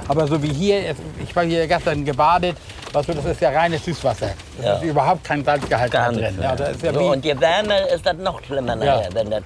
Aber 0.08 0.26
so 0.26 0.42
wie 0.42 0.52
hier, 0.52 0.94
ich 1.22 1.34
war 1.34 1.44
hier 1.44 1.66
gestern 1.66 2.04
gebadet, 2.04 2.56
was 2.92 3.06
das 3.06 3.25
ist 3.25 3.40
ja 3.40 3.50
reines 3.50 3.84
Süßwasser. 3.84 4.30
Da 4.60 4.64
Ja. 4.64 4.75
ist 4.76 4.84
überhaupt 4.84 5.25
kein 5.25 5.44
Salzgehalt 5.44 5.90
Gar 5.92 6.12
drin. 6.12 6.38
Ja, 6.40 6.54
das 6.54 6.76
so, 6.80 7.10
und 7.12 7.25
je 7.25 7.38
wärmer 7.40 7.88
ist 7.88 8.06
das 8.06 8.16
noch 8.16 8.42
schlimmer 8.44 8.76
nachher. 8.76 9.08
Wenn 9.12 9.30
das 9.30 9.42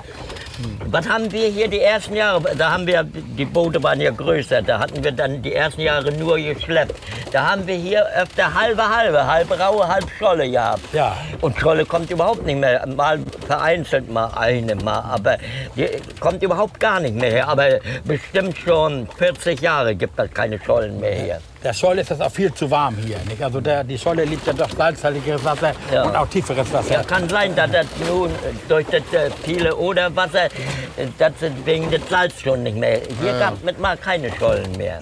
was 0.87 1.09
haben 1.09 1.31
wir 1.31 1.49
hier 1.49 1.69
die 1.69 1.81
ersten 1.81 2.17
Jahre? 2.17 2.55
Da 2.57 2.73
haben 2.73 2.87
wir, 2.87 3.05
die 3.05 3.45
Boote 3.45 3.83
waren 3.83 4.01
ja 4.01 4.11
größer, 4.11 4.63
da 4.63 4.79
hatten 4.79 5.03
wir 5.03 5.13
dann 5.13 5.43
die 5.43 5.55
ersten 5.55 5.81
Jahre 5.83 6.13
nur 6.13 6.37
geschleppt. 6.37 6.95
Da 7.33 7.51
haben 7.51 7.67
wir 7.67 7.77
hier 7.77 8.05
öfter 8.17 8.53
halbe 8.53 8.89
halbe, 8.89 9.27
halb 9.27 9.51
raue, 9.59 9.87
halb 9.87 10.05
Scholle 10.19 10.51
gehabt. 10.51 10.83
Ja. 10.93 11.17
Und 11.41 11.59
Scholle 11.59 11.85
kommt 11.85 12.11
überhaupt 12.11 12.45
nicht 12.45 12.59
mehr. 12.59 12.85
Mal 12.87 13.21
vereinzelt 13.47 14.11
mal 14.11 14.33
eine 14.37 14.75
mal, 14.77 15.01
aber 15.01 15.39
die 15.77 15.89
kommt 16.19 16.43
überhaupt 16.43 16.81
gar 16.81 17.01
nicht 17.01 17.15
mehr 17.15 17.31
her. 17.31 17.49
Aber 17.49 17.79
bestimmt 18.05 18.57
schon 18.59 19.09
40 19.19 19.61
Jahre 19.61 19.95
gibt 19.95 20.19
es 20.19 20.33
keine 20.33 20.59
Schollen 20.59 20.99
mehr 20.99 21.15
hier. 21.15 21.41
Der 21.63 21.73
Scholl 21.75 21.99
ist 21.99 22.11
das 22.11 22.21
auch 22.21 22.31
viel 22.31 22.53
zu 22.55 22.71
warm 22.71 22.97
hier. 22.97 23.19
Nicht? 23.29 23.43
Also 23.43 23.61
der, 23.61 23.85
die 23.85 23.99
Scholle 23.99 24.25
liebt 24.25 24.47
ja 24.47 24.53
doch 24.53 24.71
salzhaltigeres 24.71 25.45
Wasser 25.45 25.73
Ja. 25.93 26.05
und 26.05 26.17
auch 26.17 26.27
tieferes 26.29 26.73
Wasser. 26.73 26.95
Ja, 26.95 27.03
kann 27.03 27.29
sein, 27.29 27.55
dass 27.55 27.71
das 27.71 27.87
nun 28.09 28.31
durch 28.69 28.87
das 28.87 29.03
äh, 29.13 29.31
viele 29.43 29.77
Oderwasser, 29.77 30.47
äh, 30.47 31.07
das 31.19 31.33
wegen 31.65 31.91
des 31.91 32.01
Salz 32.09 32.41
schon 32.41 32.63
nicht 32.63 32.77
mehr. 32.77 33.01
Hier 33.23 33.39
gab 33.39 33.55
es 33.57 33.63
mit 33.63 33.79
mal 33.79 33.97
keine 33.97 34.31
Schollen 34.37 34.73
mehr. 34.77 35.01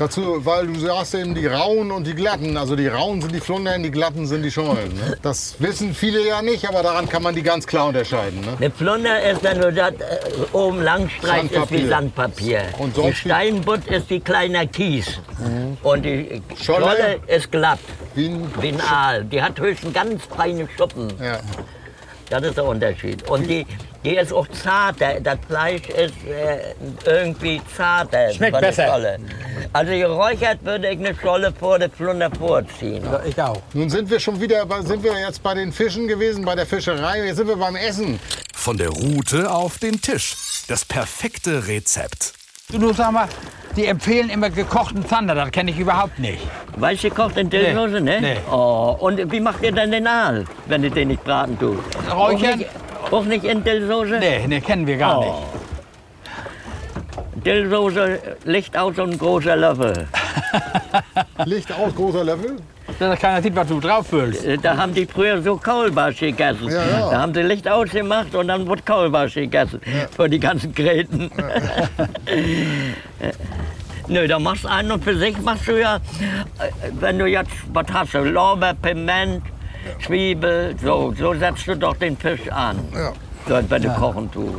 Dazu, 0.00 0.46
weil 0.46 0.66
du 0.66 0.80
sagst 0.80 1.14
eben 1.14 1.34
die 1.34 1.46
Rauen 1.46 1.90
und 1.90 2.06
die 2.06 2.14
Glatten. 2.14 2.56
Also 2.56 2.74
die 2.74 2.86
Rauen 2.86 3.20
sind 3.20 3.34
die 3.34 3.40
Flundern, 3.40 3.82
die 3.82 3.90
Glatten 3.90 4.26
sind 4.26 4.42
die 4.42 4.50
Schollen. 4.50 4.94
Ne? 4.94 5.18
Das 5.20 5.56
wissen 5.58 5.94
viele 5.94 6.26
ja 6.26 6.40
nicht, 6.40 6.66
aber 6.66 6.82
daran 6.82 7.06
kann 7.06 7.22
man 7.22 7.34
die 7.34 7.42
ganz 7.42 7.66
klar 7.66 7.88
unterscheiden. 7.88 8.40
Ne? 8.40 8.56
Eine 8.56 8.70
Flunder 8.70 9.22
ist 9.30 9.44
dann 9.44 9.58
nur 9.60 9.72
das, 9.72 9.92
äh, 9.92 10.56
oben 10.56 10.80
langstreich 10.80 11.52
ist 11.52 11.70
wie 11.70 11.86
Sandpapier. 11.86 12.62
Und 12.78 12.96
die 12.96 13.12
Steinbutt 13.12 13.86
ist 13.88 14.08
wie 14.08 14.20
kleiner 14.20 14.66
Kies. 14.66 15.18
Und 15.82 16.02
die 16.02 16.40
Scholle? 16.58 16.86
Scholle 16.86 17.20
ist 17.26 17.52
glatt, 17.52 17.80
Wie 18.14 18.28
ein, 18.28 18.50
wie 18.58 18.68
ein 18.68 18.80
Aal. 18.80 19.24
Die 19.26 19.42
hat 19.42 19.60
höchstens 19.60 19.92
ganz 19.92 20.24
feine 20.24 20.66
Schuppen. 20.78 21.12
ja. 21.22 21.40
Das 22.30 22.44
ist 22.44 22.56
der 22.56 22.64
Unterschied. 22.64 23.28
Und 23.28 23.50
die, 23.50 23.66
die 24.04 24.16
ist 24.16 24.32
auch 24.32 24.46
zarter. 24.48 25.20
Das 25.20 25.38
Fleisch 25.46 25.88
ist 25.88 26.14
äh, 26.26 26.74
irgendwie 27.04 27.60
zarter. 27.76 28.32
Schmeckt 28.32 28.52
von 28.52 28.62
der 28.62 28.68
besser. 28.68 28.86
Scholle. 28.86 29.18
Also 29.72 29.92
geräuchert 29.92 30.64
würde 30.64 30.88
ich 30.90 30.98
eine 30.98 31.14
Scholle 31.14 31.52
vor 31.52 31.78
der 31.78 31.90
Flunder 31.90 32.30
vorziehen. 32.30 33.04
Ja, 33.04 33.20
ich 33.24 33.40
auch. 33.40 33.60
Nun 33.74 33.90
sind 33.90 34.10
wir 34.10 34.18
schon 34.18 34.40
wieder, 34.40 34.64
bei, 34.66 34.80
sind 34.82 35.02
wir 35.02 35.18
jetzt 35.18 35.42
bei 35.42 35.54
den 35.54 35.72
Fischen 35.72 36.08
gewesen, 36.08 36.44
bei 36.44 36.54
der 36.54 36.66
Fischerei. 36.66 37.26
Jetzt 37.26 37.36
sind 37.36 37.48
wir 37.48 37.56
beim 37.56 37.76
Essen. 37.76 38.18
Von 38.54 38.76
der 38.76 38.88
Route 38.88 39.50
auf 39.50 39.78
den 39.78 40.00
Tisch. 40.00 40.34
Das 40.68 40.84
perfekte 40.84 41.66
Rezept. 41.66 42.34
Du 42.70 42.78
nur 42.78 42.94
sag 42.94 43.10
mal, 43.10 43.28
die 43.76 43.86
empfehlen 43.86 44.30
immer 44.30 44.50
gekochten 44.50 45.06
Zander, 45.06 45.34
das 45.34 45.50
kenne 45.50 45.70
ich 45.70 45.78
überhaupt 45.78 46.18
nicht. 46.18 46.40
Weiß 46.76 47.00
gekocht 47.02 47.36
in 47.36 47.50
Dillsoße, 47.50 48.00
ne? 48.00 48.20
Nee. 48.20 48.36
Oh, 48.50 48.96
und 48.98 49.32
wie 49.32 49.40
macht 49.40 49.62
ihr 49.62 49.72
denn 49.72 49.90
den 49.90 50.06
Aal, 50.06 50.44
wenn 50.66 50.84
ihr 50.84 50.90
den 50.90 51.08
nicht 51.08 51.24
braten 51.24 51.58
tut? 51.58 51.78
Räuchern? 52.12 52.52
Auch 52.52 52.56
nicht, 52.56 52.70
auch 53.12 53.24
nicht 53.24 53.44
in 53.44 53.62
Dillsoße? 53.64 54.18
Nee, 54.18 54.46
nee, 54.46 54.60
kennen 54.60 54.86
wir 54.86 54.96
gar 54.96 55.18
Oh. 55.18 55.22
nicht. 55.24 55.36
Dillsoße, 57.44 58.18
Licht 58.44 58.76
aus 58.76 58.98
und 58.98 59.18
großer 59.18 59.56
Löffel. 59.56 60.06
Licht 61.46 61.72
aus, 61.72 61.94
großer 61.94 62.24
Löffel. 62.24 62.56
Dass 62.98 63.18
keiner 63.18 63.40
sieht, 63.40 63.54
was 63.56 63.68
du 63.68 63.80
drauf 63.80 64.08
füllst. 64.08 64.44
Äh, 64.44 64.58
Da 64.58 64.76
haben 64.76 64.92
die 64.92 65.06
früher 65.06 65.40
so 65.40 65.56
Kaulbarsch 65.56 66.18
gegessen. 66.20 66.68
Ja, 66.68 66.82
ja. 66.84 67.10
Da 67.10 67.20
haben 67.20 67.32
sie 67.32 67.42
Licht 67.42 67.66
ausgemacht 67.68 68.34
und 68.34 68.48
dann 68.48 68.66
wurde 68.66 68.82
Kaulbarsch 68.82 69.34
gegessen. 69.34 69.80
Für 70.14 70.28
die 70.28 70.40
ganzen 70.40 70.74
Gräten. 70.74 71.30
Nö, 74.08 74.26
da 74.26 74.38
machst 74.40 74.64
du 74.64 74.68
einen 74.68 74.90
und 74.90 75.04
für 75.04 75.16
sich 75.16 75.38
machst 75.40 75.68
du 75.68 75.80
ja, 75.80 75.96
äh, 75.96 76.00
wenn 76.98 77.18
du 77.18 77.26
jetzt, 77.26 77.52
was 77.72 77.86
hast 77.92 78.12
du, 78.14 78.18
Lorbeer, 78.24 78.74
Piment, 78.74 79.42
Zwiebel, 80.04 80.74
so, 80.82 81.14
so 81.16 81.34
setzt 81.34 81.66
du 81.66 81.76
doch 81.76 81.96
den 81.96 82.16
Fisch 82.16 82.48
an. 82.50 82.78
Ja. 82.94 83.12
So, 83.48 83.70
wenn 83.70 83.82
du 83.82 83.88
kochen 83.94 84.30
tust. 84.30 84.58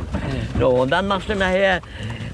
So, 0.58 0.68
und 0.68 0.90
dann 0.90 1.06
machst 1.06 1.28
du 1.28 1.34
nachher 1.34 1.80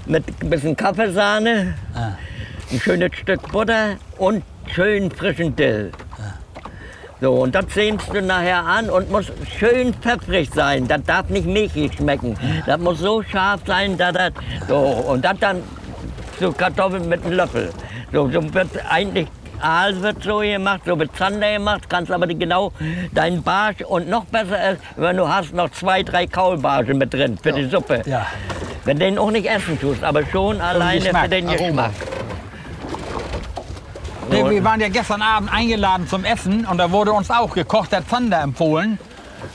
mit 0.07 0.25
ein 0.43 0.51
bisschen 0.51 0.75
Kaffeesahne, 0.77 1.75
ein 1.95 2.81
schönes 2.81 3.15
Stück 3.15 3.53
Butter 3.53 3.97
und 4.17 4.43
schön 4.75 5.11
frischen 5.11 5.55
Dill. 5.55 5.93
So, 7.21 7.33
und 7.33 7.55
das 7.55 7.65
sehnst 7.75 8.15
du 8.15 8.23
nachher 8.23 8.65
an 8.65 8.89
und 8.91 9.11
muss 9.11 9.33
schön 9.59 9.93
pfeffrig 9.93 10.51
sein. 10.55 10.87
Das 10.87 11.03
darf 11.05 11.29
nicht 11.29 11.47
milchig 11.47 11.95
schmecken. 11.95 12.37
Das 12.65 12.79
muss 12.79 13.01
so 13.01 13.23
scharf 13.23 13.61
sein, 13.67 13.99
dass 13.99 14.13
das. 14.13 14.33
So, 14.69 14.77
und 14.79 15.25
das 15.25 15.37
dann 15.41 15.63
so 16.39 16.53
Kartoffeln 16.53 17.09
mit 17.09 17.25
einem 17.25 17.35
Löffel. 17.35 17.71
So, 18.13 18.31
so 18.31 18.55
wird 18.55 18.69
eigentlich. 18.89 19.27
Aal 19.61 20.01
wird 20.03 20.23
so 20.23 20.39
gemacht, 20.39 20.83
so 20.87 20.99
wird 20.99 21.17
Zander 21.17 21.53
gemacht, 21.53 21.89
kannst 21.89 22.11
aber 22.11 22.27
genau 22.27 22.73
deinen 23.13 23.43
Barsch 23.43 23.83
und 23.83 24.09
noch 24.09 24.25
besser 24.27 24.73
ist, 24.73 24.83
wenn 24.97 25.17
du 25.17 25.29
hast 25.29 25.53
noch 25.53 25.71
zwei, 25.71 26.03
drei 26.03 26.27
Kaulbarsche 26.27 26.95
mit 26.95 27.13
drin 27.13 27.39
für 27.43 27.53
die 27.53 27.69
Suppe. 27.69 28.03
Ja. 28.07 28.27
Wenn 28.85 28.99
du 28.99 29.05
den 29.05 29.19
auch 29.19 29.31
nicht 29.31 29.47
essen 29.47 29.79
tust, 29.81 30.03
aber 30.03 30.25
schon 30.27 30.61
alleine 30.61 31.01
Geschmack, 31.01 31.23
für 31.25 31.29
den. 31.29 31.49
Geschmack. 31.49 31.93
Nee, 34.31 34.51
wir 34.51 34.65
waren 34.65 34.81
ja 34.81 34.89
gestern 34.89 35.23
Abend 35.23 35.53
eingeladen 35.53 36.07
zum 36.07 36.25
Essen 36.25 36.67
und 36.67 36.79
da 36.79 36.91
wurde 36.91 37.13
uns 37.13 37.31
auch 37.31 37.55
gekochter 37.55 38.07
Zander 38.07 38.43
empfohlen. 38.43 38.99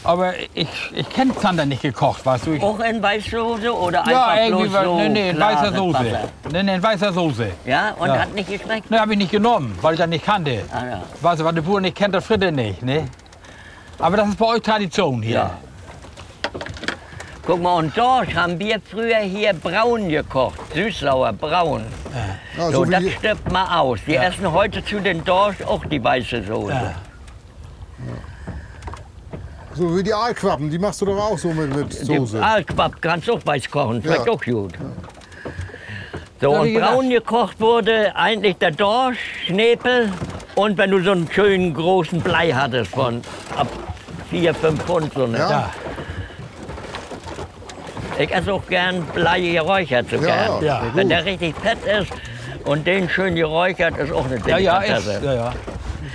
Aber 0.03 0.33
ich, 0.53 0.67
ich 0.93 1.09
kenne 1.09 1.35
Zander 1.37 1.65
nicht 1.65 1.81
gekocht, 1.81 2.25
weißt 2.25 2.47
du. 2.47 2.51
Ich, 2.53 2.61
Auch 2.63 2.79
in 2.79 3.01
Weißsoße 3.01 3.73
oder 3.73 4.03
ja, 4.09 4.27
einfach 4.27 4.35
irgendwie, 4.45 4.63
bloß 4.69 4.73
was- 4.73 4.83
so 4.85 4.95
nee, 4.97 5.09
nee, 5.09 5.29
in 5.29 5.39
weißer 5.39 5.73
Soße. 5.73 5.93
Wasser? 5.99 6.19
Nee, 6.51 6.63
nee, 6.63 6.75
in 6.75 6.83
weißer 6.83 7.13
Soße. 7.13 7.47
Ja, 7.65 7.91
und 7.99 8.07
Ja. 8.07 8.19
hat 8.19 8.33
nicht 8.33 8.49
geschmeckt? 8.49 8.91
Ne, 8.91 8.99
habe 8.99 9.11
ich 9.13 9.17
nicht 9.17 9.31
genommen, 9.31 9.77
weil 9.81 9.93
ich 9.93 9.99
das 9.99 10.07
nicht 10.09 10.25
kannte. 10.25 10.63
Ah, 10.71 10.85
ja. 10.85 11.01
Weißt 11.21 11.41
du, 11.41 11.45
was 11.45 11.53
der 11.55 11.61
Bauer 11.61 11.81
nicht 11.81 11.95
kennt, 11.95 12.13
das 12.15 12.25
fritte 12.25 12.51
nicht, 12.51 12.81
ne? 12.83 13.07
Aber 13.99 14.17
das 14.17 14.27
ist 14.29 14.37
bei 14.37 14.45
euch 14.47 14.61
Tradition 14.61 15.21
hier. 15.21 15.35
Ja. 15.35 15.51
Guck 17.45 17.61
mal, 17.61 17.75
und 17.75 17.97
Dorsch 17.97 18.33
haben 18.35 18.57
wir 18.57 18.79
früher 18.89 19.17
hier 19.17 19.53
braun 19.53 20.07
gekocht, 20.07 20.59
süßsauer 20.73 21.33
braun. 21.33 21.83
Ja, 22.57 22.65
So, 22.67 22.71
so 22.71 22.87
wie 22.87 22.91
das 22.91 22.99
die, 23.03 23.11
stirbt 23.11 23.51
mal 23.51 23.79
aus. 23.79 23.99
Die 24.07 24.15
essen 24.15 24.49
heute 24.51 24.83
zu 24.85 24.99
den 25.01 25.23
Dorsch 25.25 25.61
auch 25.67 25.83
die 25.85 26.01
weiße 26.01 26.43
Soße. 26.43 26.71
Ja. 26.71 26.93
So 29.75 29.97
wie 29.97 30.03
die 30.03 30.13
Aalquappen, 30.13 30.69
die 30.69 30.77
machst 30.79 31.01
du 31.01 31.05
doch 31.05 31.17
auch 31.17 31.37
so 31.37 31.49
mit, 31.51 31.75
mit 31.75 31.91
Die 32.01 32.05
Soße. 32.17 32.41
Aalquapp 32.43 33.01
kannst 33.01 33.27
du 33.27 33.33
auch 33.33 33.45
weiß 33.45 33.69
kochen, 33.69 34.01
schmeckt 34.03 34.25
Ja. 34.25 34.31
auch 34.33 34.41
gut. 34.43 34.73
So, 36.41 36.51
und 36.51 36.73
braun 36.73 37.09
gekocht 37.09 37.59
wurde 37.61 38.13
eigentlich 38.15 38.57
der 38.57 38.71
Dorsch, 38.71 39.17
Schnepel 39.45 40.11
und 40.55 40.77
wenn 40.77 40.91
du 40.91 41.01
so 41.01 41.11
einen 41.11 41.29
schönen 41.31 41.73
großen 41.73 42.19
Blei 42.21 42.51
hattest 42.51 42.91
von 42.91 43.21
ab 43.55 43.67
4, 44.29 44.53
5 44.53 44.83
Pfund. 44.83 45.13
So 45.13 45.23
eine. 45.23 45.37
Ja. 45.37 45.69
Ich 48.19 48.31
esse 48.31 48.53
auch 48.53 48.65
gern 48.67 49.03
Blei 49.13 49.39
geräuchert 49.39 50.07
so 50.09 50.17
Ja, 50.17 50.47
gern. 50.59 50.63
ja, 50.63 50.81
Wenn 50.93 51.09
der 51.09 51.23
richtig 51.25 51.55
fett 51.55 51.79
ist 51.85 52.11
und 52.65 52.85
den 52.85 53.09
schön 53.09 53.35
geräuchert, 53.35 53.97
ist 53.97 54.11
auch 54.11 54.25
eine 54.25 54.37
Ja, 54.45 54.57
ja, 54.57 54.77
ist, 54.81 55.07
Delikatesse. 55.07 55.25
ja, 55.25 55.33
ja. 55.33 55.51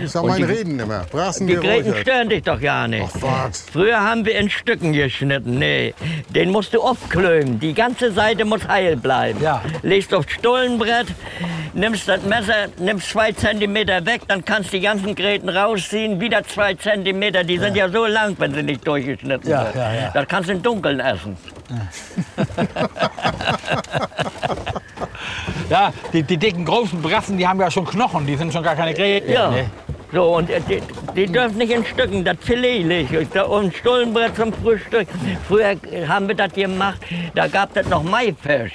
Ich 0.03 0.11
sag 0.11 0.23
Und 0.23 0.29
mein 0.31 0.39
die- 0.39 0.45
Reden 0.45 0.79
immer. 0.79 1.05
Brassen 1.11 1.47
Die 1.47 1.55
Gräten 1.55 1.95
stören 2.01 2.29
dich 2.29 2.43
doch 2.43 2.61
gar 2.61 2.87
nicht. 2.89 3.05
Ach, 3.17 3.23
was? 3.49 3.67
Früher 3.73 4.01
haben 4.01 4.25
wir 4.25 4.39
in 4.39 4.49
Stücken 4.51 4.93
geschnitten. 4.93 5.59
Nee, 5.59 5.95
den 6.31 6.51
musst 6.51 6.73
du 6.75 6.81
aufklömen. 6.83 7.59
Die 7.59 7.75
ganze 7.75 8.13
Seite 8.13 8.45
muss 8.45 8.67
heil 8.69 8.97
bleiben. 8.97 9.41
Ja. 9.43 9.63
Legst 9.83 10.15
aufs 10.15 10.33
Stullenbrett, 10.33 11.09
nimmst 11.75 12.09
das 12.09 12.23
Messer, 12.23 12.69
nimmst 12.79 13.11
zwei 13.11 13.33
Zentimeter 13.33 14.05
weg, 14.07 14.23
dann 14.29 14.45
kannst 14.45 14.73
du 14.73 14.77
die 14.77 14.83
ganzen 14.85 15.15
Gräten 15.15 15.49
rausziehen. 15.49 16.21
Wieder 16.21 16.45
zwei 16.45 16.75
Zentimeter. 16.75 17.43
Die 17.45 17.59
sind 17.59 17.77
ja, 17.77 17.89
so 17.89 18.07
lang, 18.07 18.37
wenn 18.39 18.55
sie 18.55 18.63
nicht 18.63 18.87
durchgeschnitten 18.87 19.49
Ja, 19.51 19.67
sind. 19.67 19.77
ja, 19.77 19.93
ja. 19.95 20.11
Das 20.15 20.29
kannst 20.29 20.49
du 20.49 20.53
im 20.55 20.63
Dunkeln 20.63 21.01
essen. 21.01 21.37
Ja, 25.71 25.93
die, 26.15 26.23
die 26.23 26.37
dicken 26.39 26.65
großen 26.65 27.03
Brassen, 27.03 27.37
die 27.37 27.47
haben 27.47 27.61
ja 27.61 27.71
schon 27.71 27.85
Knochen, 27.85 28.27
die 28.27 28.37
sind 28.37 28.53
schon 28.53 28.63
gar 28.63 28.75
keine 28.75 28.95
Gräten. 28.95 29.31
Ja. 29.31 29.51
Ne? 29.51 29.67
So, 30.11 30.37
und 30.37 30.49
äh, 30.49 30.61
die, 30.68 30.81
Die 31.14 31.27
dürfen 31.27 31.59
nicht 31.59 31.71
in 31.71 31.85
Stücken, 31.85 32.25
das 32.25 32.37
Filet. 32.40 33.07
Da- 33.35 33.42
Und 33.42 33.75
Stullenbrett 33.75 34.37
zum 34.37 34.53
Frühstück. 34.55 35.07
Früher 35.47 35.77
haben 36.09 36.29
wir 36.29 36.35
das 36.35 36.53
gemacht, 36.55 36.99
da 37.35 37.47
gab 37.47 37.77
es 37.77 37.87
noch 37.88 38.03
Maifisch. 38.03 38.73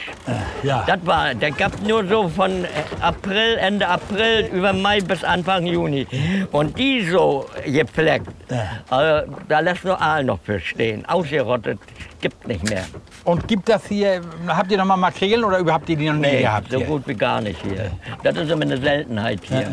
Ja. 0.62 0.84
Das 0.86 1.00
war, 1.06 1.34
der 1.34 1.52
gab 1.52 1.72
nur 1.88 2.06
so 2.06 2.30
von 2.30 2.65
äh, 2.65 2.67
April, 3.02 3.58
Ende 3.58 3.88
April 3.88 4.48
über 4.54 4.74
Mai 4.74 5.00
bis 5.02 5.24
Anfang 5.24 5.65
Juni. 5.65 6.06
Und 6.52 6.78
die 6.78 7.04
so 7.06 7.46
gepflegt. 7.65 8.28
Also, 8.89 9.32
da 9.48 9.60
lässt 9.60 9.84
nur 9.86 10.00
Aal 10.00 10.24
noch 10.24 10.39
Fisch 10.41 10.69
stehen. 10.69 11.04
Ausgerottet, 11.08 11.80
gibt 12.22 12.48
nicht 12.48 12.69
mehr. 12.69 12.86
Und 13.24 13.48
gibt 13.48 13.67
das 13.69 13.86
hier, 13.88 14.22
habt 14.48 14.72
ihr 14.72 14.78
noch 14.78 14.86
mal 14.86 14.98
Makrelen 14.98 15.43
oder 15.43 15.58
überhaupt 15.58 15.89
die 15.89 15.96
noch 15.96 16.13
nie 16.13 16.19
Nee, 16.22 16.41
gehabt? 16.41 16.69
so 16.72 16.78
hier? 16.78 16.86
gut 16.86 17.08
wie 17.08 17.15
gar 17.15 17.41
nicht 17.41 17.60
hier. 17.63 17.89
Das 18.22 18.36
ist 18.38 18.52
immer 18.52 18.62
eine 18.63 18.78
Seltenheit 18.78 19.39
hier. 19.43 19.67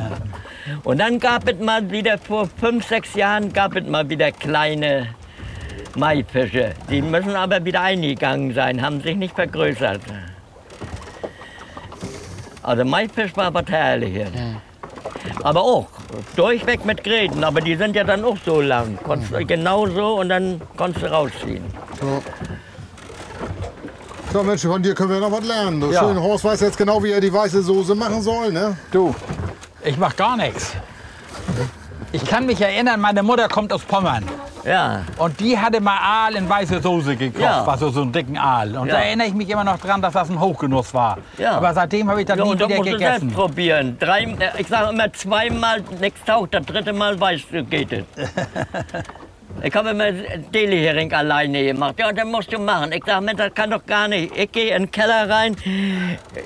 Und 0.85 0.99
dann 0.99 1.19
gab 1.19 1.49
es 1.49 1.59
mal 1.59 1.91
wieder, 1.91 2.19
vor 2.19 2.49
fünf, 2.59 2.87
sechs 2.87 3.15
Jahren, 3.15 3.53
gab 3.53 3.77
es 3.77 3.87
mal 3.87 4.09
wieder 4.09 4.33
kleine 4.33 5.09
Maifische. 5.97 6.75
Die 6.89 7.03
müssen 7.03 7.35
aber 7.37 7.65
wieder 7.65 7.83
eingegangen 7.83 8.55
sein, 8.55 8.81
haben 8.83 9.01
sich 9.01 9.17
nicht 9.17 9.35
vergrößert. 9.35 10.01
Also 12.63 12.85
Maifisch 12.85 13.37
war 13.37 13.53
was 13.53 13.67
Herrliches. 13.69 14.31
Aber 15.43 15.63
auch 15.63 15.87
durchweg 16.37 16.85
mit 16.85 17.03
Gräten, 17.05 17.45
aber 17.45 17.61
die 17.61 17.77
sind 17.77 17.97
ja 17.97 18.05
dann 18.05 18.25
auch 18.25 18.37
so 18.45 18.61
lang. 18.61 18.99
Konntest, 19.03 19.33
du 19.33 19.45
Genau 19.47 19.87
so 19.87 20.21
und 20.21 20.29
dann 20.29 20.61
konntest 20.77 21.05
du 21.07 21.11
rausziehen. 21.11 21.65
So, 24.33 24.43
Mensch, 24.45 24.63
von 24.63 24.83
dir 24.83 24.95
können 24.95 25.11
wir 25.11 25.21
noch 25.21 25.33
was 25.33 25.45
lernen. 25.45 25.91
Ja. 25.91 26.01
schöne 26.01 26.23
Horst 26.23 26.45
weiß 26.45 26.61
jetzt 26.61 26.79
genau, 26.79 27.03
wie 27.03 27.11
er 27.11 27.21
die 27.21 27.33
weiße 27.33 27.63
Soße 27.63 27.97
machen 27.97 28.23
soll, 28.23 28.53
ne? 28.53 28.77
Du, 28.93 29.13
ich 29.85 29.97
mach 29.97 30.17
gar 30.17 30.37
nichts. 30.37 30.75
Ich 32.13 32.25
kann 32.25 32.45
mich 32.47 32.61
erinnern, 32.61 33.01
meine 33.01 33.23
Mutter 33.23 33.47
kommt 33.49 33.73
aus 33.73 33.83
Pommern. 33.83 34.25
Ja, 34.65 35.03
Und 35.17 35.39
die 35.41 35.57
hatte 35.59 35.81
mal 35.81 35.97
Aal 35.97 36.35
in 36.35 36.47
weiße 36.49 36.83
Soße 36.83 37.17
gekocht, 37.17 37.41
Ja. 37.41 37.67
was 37.67 37.81
so, 37.81 37.89
so 37.91 38.03
einen 38.03 38.13
dicken 38.13 38.37
Aal. 38.37 38.77
Und 38.77 38.89
Ja. 38.89 38.95
da 38.97 39.01
erinnere 39.01 39.29
ich 39.29 39.33
mich 39.35 39.49
immer 39.49 39.65
noch 39.65 39.79
dran, 39.79 40.03
dass 40.03 40.13
das 40.13 40.29
ein 40.29 40.39
Hochgenuss 40.39 40.93
war. 40.93 41.19
Ja. 41.39 41.53
Aber 41.53 41.73
seitdem 41.73 42.11
habe 42.11 42.21
ich 42.21 42.27
das 42.27 42.37
Ja, 42.37 42.45
nie 42.45 42.51
und 42.51 42.57
wieder 42.59 42.69
musst 42.69 42.79
du 42.81 42.99
selbst 42.99 43.21
gegessen. 43.21 43.33
probieren. 43.33 43.97
Drei, 43.99 44.25
äh, 44.25 44.37
ich 44.59 44.67
sage 44.69 44.91
immer 44.91 45.11
zweimal, 45.13 45.83
nichts 46.01 46.23
taucht, 46.27 46.53
das 46.53 46.67
dritte 46.67 46.93
Mal 46.93 47.19
weißt 47.19 47.47
du, 47.53 47.65
geht 47.65 47.93
es. 47.93 48.05
Ich 49.63 49.75
habe 49.75 49.91
immer 49.91 50.11
Delihering 50.11 51.13
alleine 51.13 51.65
gemacht. 51.65 51.95
Ja, 51.99 52.11
das 52.13 52.25
musst 52.25 52.53
du 52.53 52.59
machen. 52.59 52.93
Ich 52.93 53.05
sage, 53.05 53.25
Mensch, 53.25 53.39
das 53.39 53.53
kann 53.55 53.71
doch 53.71 53.85
gar 53.85 54.09
nicht. 54.09 54.37
Ich 54.37 54.51
gehe 54.53 54.75
in 54.75 54.85
den 54.85 54.91
Keller 54.91 55.29
rein, 55.29 55.55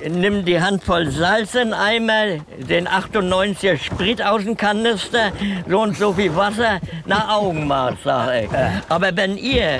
nimm 0.09 0.43
die 0.43 0.59
Handvoll 0.61 1.09
Salz 1.09 1.55
in 1.55 1.73
Eimer, 1.73 2.39
den 2.57 2.87
98er 2.87 3.77
Sprit 3.77 4.21
aus 4.21 4.43
dem 4.43 4.57
Kanister, 4.57 5.31
so 5.67 5.81
und 5.81 5.95
so 5.97 6.11
viel 6.11 6.35
Wasser, 6.35 6.79
nach 7.05 7.29
Augenmaß, 7.29 7.93
sage 8.03 8.41
ich. 8.43 8.49
Aber 8.89 9.15
wenn 9.15 9.37
ihr 9.37 9.79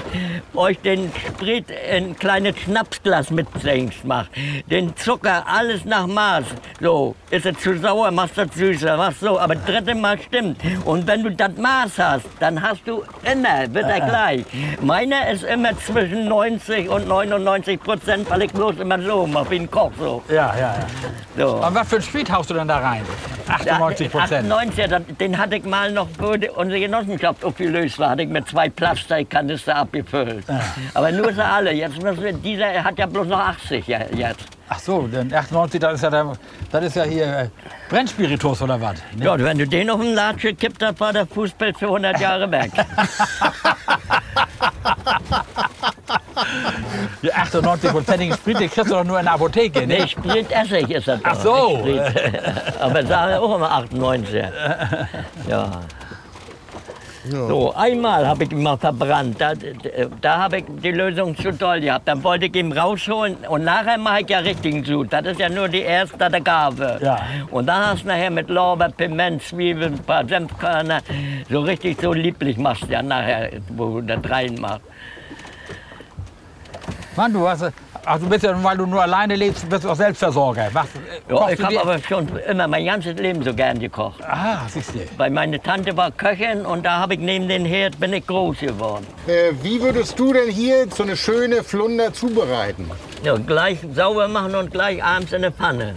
euch 0.53 0.79
den 0.79 1.11
Sprit 1.27 1.65
in 1.69 2.05
ein 2.05 2.15
kleines 2.15 2.57
Schnapsglas 2.59 3.31
mittrinkt 3.31 4.05
macht, 4.05 4.29
den 4.67 4.95
Zucker, 4.95 5.45
alles 5.45 5.83
nach 5.83 6.07
Maß, 6.07 6.45
so, 6.79 7.15
ist 7.31 7.45
es 7.45 7.57
zu 7.59 7.77
sauer, 7.77 8.11
machst 8.11 8.37
das 8.37 8.53
süßer, 8.55 8.95
machst 8.95 9.19
so, 9.19 9.37
aber 9.37 9.55
dritte 9.55 9.93
Mal 9.93 10.17
stimmt. 10.19 10.57
Und 10.85 11.05
wenn 11.05 11.23
du 11.23 11.31
das 11.31 11.57
Maß 11.57 11.99
hast, 11.99 12.25
dann 12.39 12.61
hast 12.61 12.81
du 12.85 13.03
immer, 13.23 13.73
wird 13.73 13.85
er 13.85 14.01
gleich. 14.01 14.45
Meiner 14.81 15.29
ist 15.29 15.43
immer 15.43 15.77
zwischen 15.79 16.27
90 16.27 16.89
und 16.89 17.07
99 17.07 17.79
Prozent, 17.81 18.29
weil 18.29 18.43
ich 18.43 18.51
bloß 18.51 18.77
immer 18.79 19.01
so 19.01 19.25
mache, 19.27 19.51
wie 19.51 19.59
ein 19.59 19.71
Koch 19.71 19.91
so. 19.99 20.23
Ja, 20.29 20.53
ja, 20.55 20.75
ja. 20.75 20.75
so. 21.37 21.55
Und 21.57 21.75
was 21.75 21.87
für 21.87 21.97
ein 21.97 22.01
Sprit 22.01 22.31
haust 22.31 22.49
du 22.49 22.53
denn 22.55 22.67
da 22.67 22.77
rein? 22.79 23.01
98 23.47 24.11
Prozent. 24.11 24.51
98, 24.51 24.87
das- 24.89 25.01
den 25.19 25.37
hatte 25.37 25.55
ich 25.57 25.63
mal 25.65 25.91
noch, 25.91 26.07
wo 26.17 26.33
die- 26.35 26.49
unsere 26.49 26.79
Genossenschaft 26.79 27.43
aufgelöst 27.45 27.99
war, 27.99 28.11
hatte 28.11 28.23
ich 28.23 28.29
mit 28.29 28.47
zwei 28.47 28.69
Plastikkanister 28.69 29.75
abgefüllt. 29.75 30.45
Aber 30.93 31.11
nur 31.11 31.33
so 31.33 31.41
alle. 31.41 31.71
Jetzt 31.73 32.01
müssen 32.01 32.23
wir, 32.23 32.33
dieser 32.33 32.83
hat 32.83 32.97
ja 32.97 33.05
bloß 33.05 33.27
noch 33.27 33.39
80 33.39 33.87
ja, 33.87 33.99
jetzt. 34.15 34.45
Ach 34.67 34.79
so, 34.79 35.07
denn 35.07 35.31
98, 35.31 35.79
das 35.79 35.93
ist 35.95 36.01
ja, 36.01 36.09
der, 36.09 36.33
das 36.71 36.83
ist 36.85 36.95
ja 36.95 37.03
hier 37.03 37.25
äh, 37.25 37.49
Brennspiritus 37.89 38.61
oder 38.63 38.81
was? 38.81 38.95
Ne? 39.15 39.25
Ja, 39.25 39.33
und 39.33 39.43
wenn 39.43 39.57
du 39.59 39.67
den 39.67 39.89
auf 39.89 40.01
den 40.01 40.15
Latsche 40.15 40.55
kippst, 40.55 40.81
dann 40.81 40.99
war 40.99 41.13
der 41.13 41.27
Fußball 41.27 41.73
für 41.73 41.85
100 41.85 42.19
Jahre 42.19 42.49
weg. 42.51 42.71
Die 47.21 47.33
98-prozentigen 47.33 48.35
Sprit, 48.35 48.59
die 48.59 48.67
kriegst 48.67 48.91
du 48.91 48.95
doch 48.95 49.03
nur 49.03 49.19
in 49.19 49.25
der 49.25 49.33
Apotheke, 49.33 49.79
ne? 49.79 49.99
Nee, 49.99 50.07
Spritessig 50.07 50.89
ist 50.91 51.07
das. 51.07 51.19
Ach 51.23 51.43
doch, 51.43 51.71
so. 51.71 51.85
nicht 51.85 52.07
Sprit. 52.09 52.41
Aber 52.79 53.05
sage 53.05 53.39
auch 53.39 53.55
immer 53.55 53.71
98. 53.71 54.43
Ja. 55.47 55.81
So, 57.29 57.73
einmal 57.73 58.27
habe 58.27 58.43
ich 58.43 58.51
ihn 58.51 58.63
mal 58.63 58.77
verbrannt. 58.77 59.39
Da, 59.39 59.53
da 60.21 60.37
habe 60.37 60.57
ich 60.57 60.65
die 60.83 60.91
Lösung 60.91 61.35
zu 61.35 61.51
toll 61.51 61.81
gehabt. 61.81 62.07
Dann 62.07 62.23
wollte 62.23 62.45
ich 62.45 62.55
ihn 62.55 62.71
rausholen 62.71 63.37
und 63.49 63.63
nachher 63.63 63.97
mache 63.97 64.21
ich 64.21 64.29
ja 64.29 64.39
richtigen 64.39 64.83
Sud. 64.83 65.11
Das 65.11 65.25
ist 65.25 65.39
ja 65.39 65.49
nur 65.49 65.67
die 65.67 65.81
erste 65.81 66.17
der 66.29 66.41
Gabe. 66.41 66.99
Ja. 67.01 67.19
Und 67.51 67.67
dann 67.67 67.87
hast 67.87 68.03
du 68.03 68.07
nachher 68.07 68.31
mit 68.31 68.49
Lorbeer, 68.49 68.89
Piment, 68.89 69.41
Zwiebeln, 69.41 69.93
ein 69.93 69.99
paar 69.99 70.27
Senfkörner 70.27 71.01
so 71.49 71.61
richtig 71.61 72.01
so 72.01 72.13
lieblich 72.13 72.57
machst 72.57 72.83
du 72.83 72.93
ja 72.93 73.01
nachher, 73.01 73.51
wo 73.69 73.99
du 73.99 74.01
das 74.01 74.29
reinmachst. 74.29 74.81
Mann, 77.15 77.31
du 77.31 77.47
hast, 77.47 77.63
ach, 78.05 78.19
du 78.19 78.27
bist 78.27 78.43
ja, 78.43 78.61
weil 78.61 78.77
du 78.77 78.85
nur 78.85 79.01
alleine 79.01 79.35
lebst, 79.35 79.69
bist 79.69 79.85
du 79.85 79.89
auch 79.89 79.95
Selbstversorger. 79.95 80.69
Machst, 80.73 80.95
äh, 80.95 81.33
Ja, 81.33 81.49
ich 81.49 81.63
habe 81.63 81.79
aber 81.81 81.99
schon 81.99 82.27
immer 82.49 82.67
mein 82.67 82.85
ganzes 82.85 83.15
Leben 83.17 83.41
so 83.43 83.53
gern 83.53 83.79
gekocht. 83.79 84.21
Ah, 84.23 84.59
siehst 84.67 84.93
du. 84.93 84.99
Weil 85.17 85.29
meine 85.31 85.61
Tante 85.61 85.95
war 85.95 86.11
Köchin 86.11 86.65
und 86.65 86.85
da 86.85 86.99
habe 86.99 87.13
ich 87.13 87.19
neben 87.21 87.47
den 87.47 87.63
Herd 87.65 87.99
bin 87.99 88.11
ich 88.13 88.27
groß 88.27 88.59
geworden. 88.59 89.07
Äh, 89.27 89.51
wie 89.61 89.81
würdest 89.81 90.19
du 90.19 90.33
denn 90.33 90.49
hier 90.49 90.87
so 90.89 91.03
eine 91.03 91.15
schöne 91.15 91.63
Flunder 91.63 92.11
zubereiten? 92.13 92.91
Ja, 93.23 93.35
gleich 93.37 93.79
sauber 93.93 94.27
machen 94.27 94.55
und 94.55 94.71
gleich 94.71 95.01
abends 95.03 95.31
in 95.31 95.37
eine 95.43 95.51
Pfanne. 95.53 95.95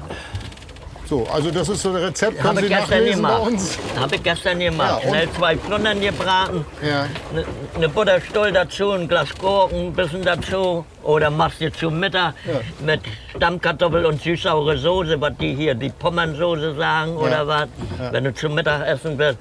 So, 1.08 1.26
also 1.32 1.50
das 1.50 1.66
ist 1.70 1.80
so 1.82 1.88
ein 1.88 1.96
Rezept, 1.96 2.36
können 2.36 2.48
Habe 2.48 2.60
Sie 2.60 2.66
ich 2.66 2.70
gestern 2.72 2.90
nachlesen 2.98 3.22
bei 3.22 3.28
gemacht. 3.30 3.46
uns? 3.46 3.78
Habe 3.98 4.14
ich 4.16 4.22
gestern 4.22 4.58
gemacht. 4.58 4.88
Ja, 4.90 4.94
und? 4.96 5.02
Schnell 5.16 5.28
zwei 5.32 5.56
Flundern 5.56 6.00
gebraten, 6.02 6.66
Ja. 6.82 7.04
ne- 7.34 7.44
eine 7.76 7.88
Butterstull 7.88 8.52
dazu, 8.52 8.90
ein 8.90 9.08
Glas 9.08 9.28
Gurken, 9.38 9.86
ein 9.86 9.92
bisschen 9.94 10.22
dazu. 10.22 10.84
Oder 11.04 11.30
machst 11.30 11.62
du 11.62 11.72
zum 11.72 11.98
Mittag 11.98 12.34
Ja. 12.46 12.60
mit 12.84 13.00
Stammkartoffel 13.34 14.04
und 14.04 14.20
süßsaure 14.22 14.76
Soße, 14.76 15.18
was 15.18 15.32
die 15.40 15.54
hier 15.54 15.74
die 15.74 15.88
Pommernsoße 15.88 16.74
sagen 16.74 17.16
oder 17.16 17.46
was, 17.46 17.68
wenn 18.10 18.24
du 18.24 18.34
zum 18.34 18.54
Mittag 18.54 18.86
essen 18.86 19.16
willst. 19.16 19.38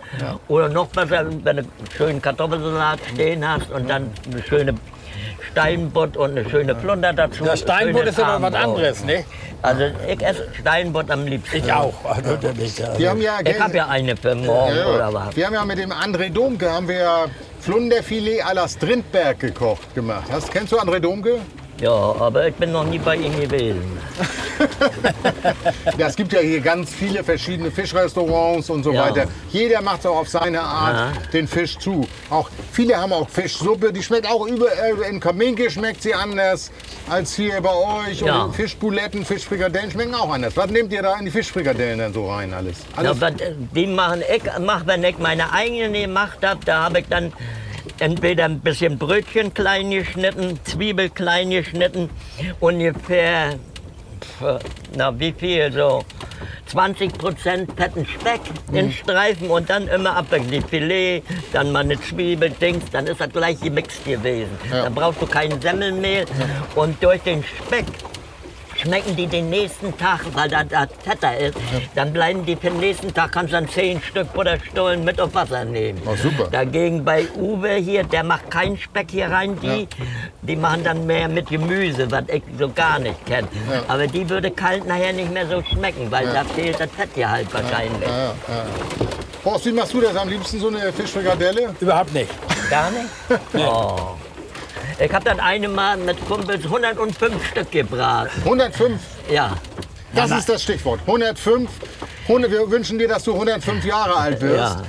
Oder 0.48 0.70
noch 0.70 0.88
besser, 0.88 1.26
wenn 1.44 1.44
du 1.44 1.50
einen 1.50 1.68
schönen 1.98 2.22
Kartoffelsalat 2.22 3.00
stehen 3.14 3.46
hast 3.46 3.70
und 3.72 3.90
dann 3.90 4.10
eine 4.32 4.42
schöne 4.44 4.74
Steinbutt 5.52 6.18
und 6.18 6.32
eine 6.38 6.50
schöne 6.50 6.76
Flunder 6.76 7.14
dazu. 7.14 7.44
Das 7.44 7.60
Steinbutt 7.60 8.06
ist 8.06 8.20
aber 8.20 8.42
was 8.42 8.54
anderes, 8.54 9.04
ne? 9.04 9.26
Also 9.62 9.84
ich 10.08 10.24
esse 10.24 10.48
Steinbutt 10.60 11.10
am 11.10 11.26
liebsten. 11.26 11.58
Ich 11.58 11.74
auch. 11.74 11.94
Also, 12.06 12.34
ist 12.34 12.98
Wir 12.98 13.10
haben 13.10 13.22
ja, 13.22 13.40
Ich 13.44 13.60
habe 13.60 13.76
ja 13.76 13.88
eine 13.88 14.16
für 14.16 14.36
morgen 14.36 14.76
Ja, 14.76 14.88
oder 14.88 15.14
was. 15.14 15.36
Wir 15.36 15.48
haben 15.48 15.54
ja 15.56 15.66
mit 15.66 15.80
dem 15.80 15.92
André 15.92 16.30
Domke 16.30 16.72
haben 16.72 16.88
wir 16.88 17.26
Flunderfilet 17.60 18.44
à 18.44 18.54
la 18.54 18.68
Strindberg 18.68 19.40
gekocht 19.40 19.94
gemacht. 19.96 20.28
Hast, 20.32 20.52
kennst 20.52 20.72
du 20.72 20.80
André 20.80 21.00
Domke? 21.00 21.40
Ja, 21.80 21.92
aber 21.92 22.48
ich 22.48 22.56
bin 22.56 22.72
noch 22.72 22.84
nie 22.86 22.98
bei 23.00 23.16
ihm 23.16 23.40
gewesen. 23.40 23.98
Ja, 25.98 26.08
es 26.08 26.16
gibt 26.16 26.34
ja 26.34 26.40
hier 26.40 26.60
ganz 26.62 26.90
viele 26.92 27.24
verschiedene 27.24 27.72
Fischrestaurants 27.72 28.70
und 28.70 28.84
so 28.84 28.92
Ja. 28.92 29.02
weiter. 29.10 29.26
Jeder 29.52 29.82
macht 29.82 30.04
so 30.04 30.10
auf 30.10 30.28
seine 30.30 30.62
Art 30.62 31.16
Ja. 31.16 31.22
den 31.32 31.48
Fisch 31.48 31.78
zu. 31.78 32.08
Auch 32.30 32.50
viele 32.72 32.98
haben 32.98 33.14
auch 33.14 33.30
Fischsuppe, 33.30 33.94
die 33.94 34.02
schmeckt 34.04 34.28
auch 34.30 34.46
überall. 34.48 35.00
In 35.10 35.20
Kaminke 35.20 35.70
schmeckt 35.70 36.02
sie 36.02 36.14
anders 36.14 36.72
als 37.10 37.36
hier 37.36 37.62
bei 37.62 37.74
euch. 37.74 38.22
Ja. 38.22 38.44
Und 38.44 38.56
Fischbuletten, 38.56 39.26
Fischfrikadellen 39.26 39.92
schmecken 39.92 40.16
auch 40.16 40.32
anders. 40.32 40.56
Was 40.58 40.70
nehmt 40.70 40.92
ihr 40.92 41.02
da 41.04 41.16
in 41.18 41.26
die 41.26 41.32
Fischfrikadellen 41.32 42.00
dann 42.00 42.14
so 42.14 42.30
rein 42.32 42.54
alles? 42.54 42.78
Ja, 42.92 42.98
alles 42.98 43.22
was, 43.22 43.32
äh, 43.42 43.54
die 43.76 43.88
machen 43.88 44.22
ich, 44.34 44.44
mach, 44.60 44.86
wenn 44.88 45.04
ich 45.04 45.18
meine 45.20 45.52
eigenen 45.54 45.94
gemacht 45.94 46.40
habe, 46.44 46.60
da 46.66 46.86
habe 46.86 47.00
ich 47.00 47.06
dann 47.10 47.32
entweder 48.00 48.46
ein 48.46 48.60
bisschen 48.60 48.98
Brötchen 48.98 49.54
klein 49.54 49.92
geschnitten, 49.92 50.60
Zwiebel 50.64 51.10
klein 51.10 51.50
geschnitten, 51.50 52.10
ungefähr, 52.60 53.56
na 54.96 55.20
wie 55.20 55.34
viel, 55.34 55.72
so 55.72 56.04
20 56.68 57.14
Prozent 57.18 57.72
fetten 57.78 58.06
Speck 58.06 58.42
in 58.72 58.92
Streifen 58.92 59.50
und 59.50 59.70
dann 59.70 59.88
immer 59.88 60.16
abwechselnd 60.16 60.70
Filet, 60.70 61.24
dann 61.54 61.72
mal 61.72 61.80
eine 61.80 62.00
Zwiebel, 62.00 62.50
Dings, 62.50 62.84
dann 62.92 63.08
ist 63.08 63.22
das 63.22 63.30
gleich 63.30 63.60
gemixt 63.60 64.04
gewesen. 64.06 64.50
Ja. 64.70 64.84
Dann 64.84 64.94
brauchst 64.94 65.22
du 65.22 65.28
kein 65.28 65.60
Semmelmehl 65.62 66.26
und 66.76 67.02
durch 67.02 67.22
den 67.22 67.44
Speck 67.44 67.86
schmecken 68.80 69.16
die 69.16 69.28
den 69.28 69.50
nächsten 69.50 69.98
Tag, 69.98 70.22
weil 70.34 70.50
da, 70.50 70.64
da 70.64 70.88
fetter 71.04 71.38
ist, 71.38 71.58
dann 71.96 72.14
bleiben 72.14 72.46
die 72.46 72.56
für 72.56 72.70
den 72.70 72.80
nächsten 72.80 73.14
Tag, 73.14 73.32
kannst 73.32 73.54
dann 73.54 73.68
zehn 73.70 74.02
Stück 74.02 74.32
Butterstollen 74.34 75.04
mit 75.04 75.20
auf 75.20 75.34
Wasser 75.34 75.66
nehmen. 75.66 76.02
Oh, 76.06 76.16
super. 76.16 76.48
Dagegen 76.52 77.04
bei 77.04 77.28
Uwe 77.36 77.76
hier, 77.76 78.04
der 78.04 78.24
macht 78.24 78.50
keinen 78.52 78.78
Speck 78.78 79.12
hier 79.12 79.30
rein, 79.30 79.58
die, 79.62 79.88
die 80.42 80.56
machen 80.56 80.84
dann 80.84 81.06
mehr 81.06 81.28
mit 81.28 81.50
Gemüse, 81.50 82.10
was 82.12 82.24
ich 82.28 82.44
so 82.58 82.70
gar 82.70 83.00
nicht 83.00 83.26
kenne. 83.26 83.48
Ja. 83.72 83.84
Aber 83.88 84.08
die 84.08 84.30
würde 84.30 84.52
kalt 84.52 84.88
nachher 84.88 85.14
nicht 85.14 85.32
mehr 85.32 85.48
so 85.48 85.62
schmecken, 85.64 86.12
weil 86.12 86.26
da 86.28 86.44
fehlt 86.44 86.80
das 86.80 86.90
Fettgehalt 86.92 87.54
wahrscheinlich. 87.54 88.08
Ja, 88.08 88.28
ja. 88.28 88.66
Horst, 89.46 89.66
wie 89.66 89.72
machst 89.72 89.94
du 89.94 90.02
das 90.02 90.16
am 90.16 90.30
liebsten, 90.30 90.60
so 90.60 90.68
eine 90.68 90.92
Fischfrikadelle? 90.92 91.74
Überhaupt 91.80 92.14
nicht. 92.14 92.30
Gar 92.70 92.92
nicht? 92.92 93.10
Oh. 93.58 94.18
Ich 95.00 95.14
habe 95.14 95.26
dann 95.26 95.40
eine 95.40 95.68
Mal 95.68 95.98
mit 95.98 96.24
Kumpels 96.28 96.64
105 96.66 97.46
Stück 97.52 97.72
gebraten. 97.72 98.32
105, 98.44 99.00
Ja. 99.30 99.56
das 100.16 100.32
ist 100.32 100.50
das 100.50 100.64
Stichwort. 100.64 101.02
105. 101.06 101.70
100, 102.28 102.52
wir 102.52 102.70
wünschen 102.70 102.98
dir, 102.98 103.08
dass 103.08 103.24
du 103.24 103.34
105 103.34 103.86
Jahre 103.86 104.16
alt 104.16 104.42
wirst. 104.42 104.76
Ja. 104.76 104.82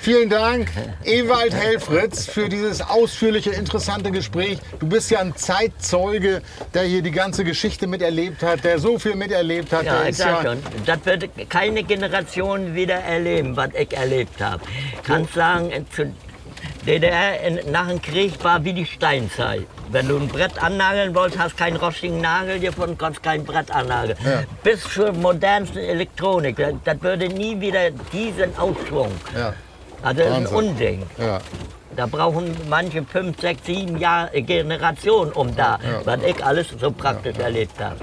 Vielen 0.00 0.30
Dank, 0.30 0.68
Ewald 1.04 1.54
Helfritz, 1.54 2.26
für 2.26 2.48
dieses 2.48 2.80
ausführliche, 2.80 3.50
interessante 3.50 4.10
Gespräch. 4.10 4.58
Du 4.80 4.88
bist 4.88 5.12
ja 5.12 5.20
ein 5.20 5.36
Zeitzeuge, 5.36 6.42
der 6.74 6.82
hier 6.82 7.02
die 7.02 7.12
ganze 7.12 7.44
Geschichte 7.44 7.86
miterlebt 7.86 8.42
hat, 8.42 8.64
der 8.64 8.80
so 8.80 8.98
viel 8.98 9.14
miterlebt 9.14 9.72
hat. 9.72 9.84
Ja, 9.84 10.02
ich 10.04 10.16
sag 10.16 10.42
ja, 10.42 10.50
schon, 10.50 10.62
das 10.86 10.98
wird 11.04 11.48
keine 11.48 11.84
Generation 11.84 12.74
wieder 12.74 12.96
erleben, 12.96 13.56
was 13.56 13.68
ich 13.78 13.96
erlebt 13.96 14.40
habe. 14.40 14.60
Kannst 15.04 15.34
sagen, 15.34 15.70
zu 15.94 16.12
DDR 16.86 17.40
in, 17.40 17.70
nach 17.70 17.88
dem 17.88 18.02
Krieg 18.02 18.42
war 18.42 18.64
wie 18.64 18.72
die 18.72 18.86
Steinzeit. 18.86 19.66
Wenn 19.90 20.08
du 20.08 20.16
ein 20.16 20.28
Brett 20.28 20.60
annageln 20.62 21.14
wolltest, 21.14 21.38
hast 21.40 21.56
keinen 21.56 21.76
rostigen 21.76 22.20
Nagel 22.20 22.58
gefunden, 22.58 22.98
konntest 22.98 23.22
kein 23.22 23.44
Brett 23.44 23.70
annageln. 23.70 24.18
Ja. 24.24 24.42
Bis 24.64 24.82
zur 24.82 25.12
modernsten 25.12 25.78
Elektronik. 25.78 26.56
Das, 26.84 27.00
würde 27.02 27.28
nie 27.28 27.60
wieder 27.60 27.90
diesen 28.12 28.56
Aufschwung. 28.58 29.12
ja, 29.36 29.54
Also 30.02 30.22
ist 30.22 30.26
ein 30.26 30.44
Wahnsinn. 30.44 30.56
Unding. 30.56 31.02
ja. 31.18 31.38
Da 31.94 32.06
brauchen 32.06 32.56
manche 32.70 33.02
fünf, 33.04 33.38
sechs, 33.38 33.66
sieben 33.66 33.98
Jahre 33.98 34.40
Generationen, 34.40 35.30
um 35.32 35.54
da, 35.54 35.78
was 36.04 36.22
ich 36.22 36.42
alles 36.42 36.68
so 36.80 36.90
praktisch 36.90 37.36
erlebt 37.36 37.78
habe. 37.78 37.96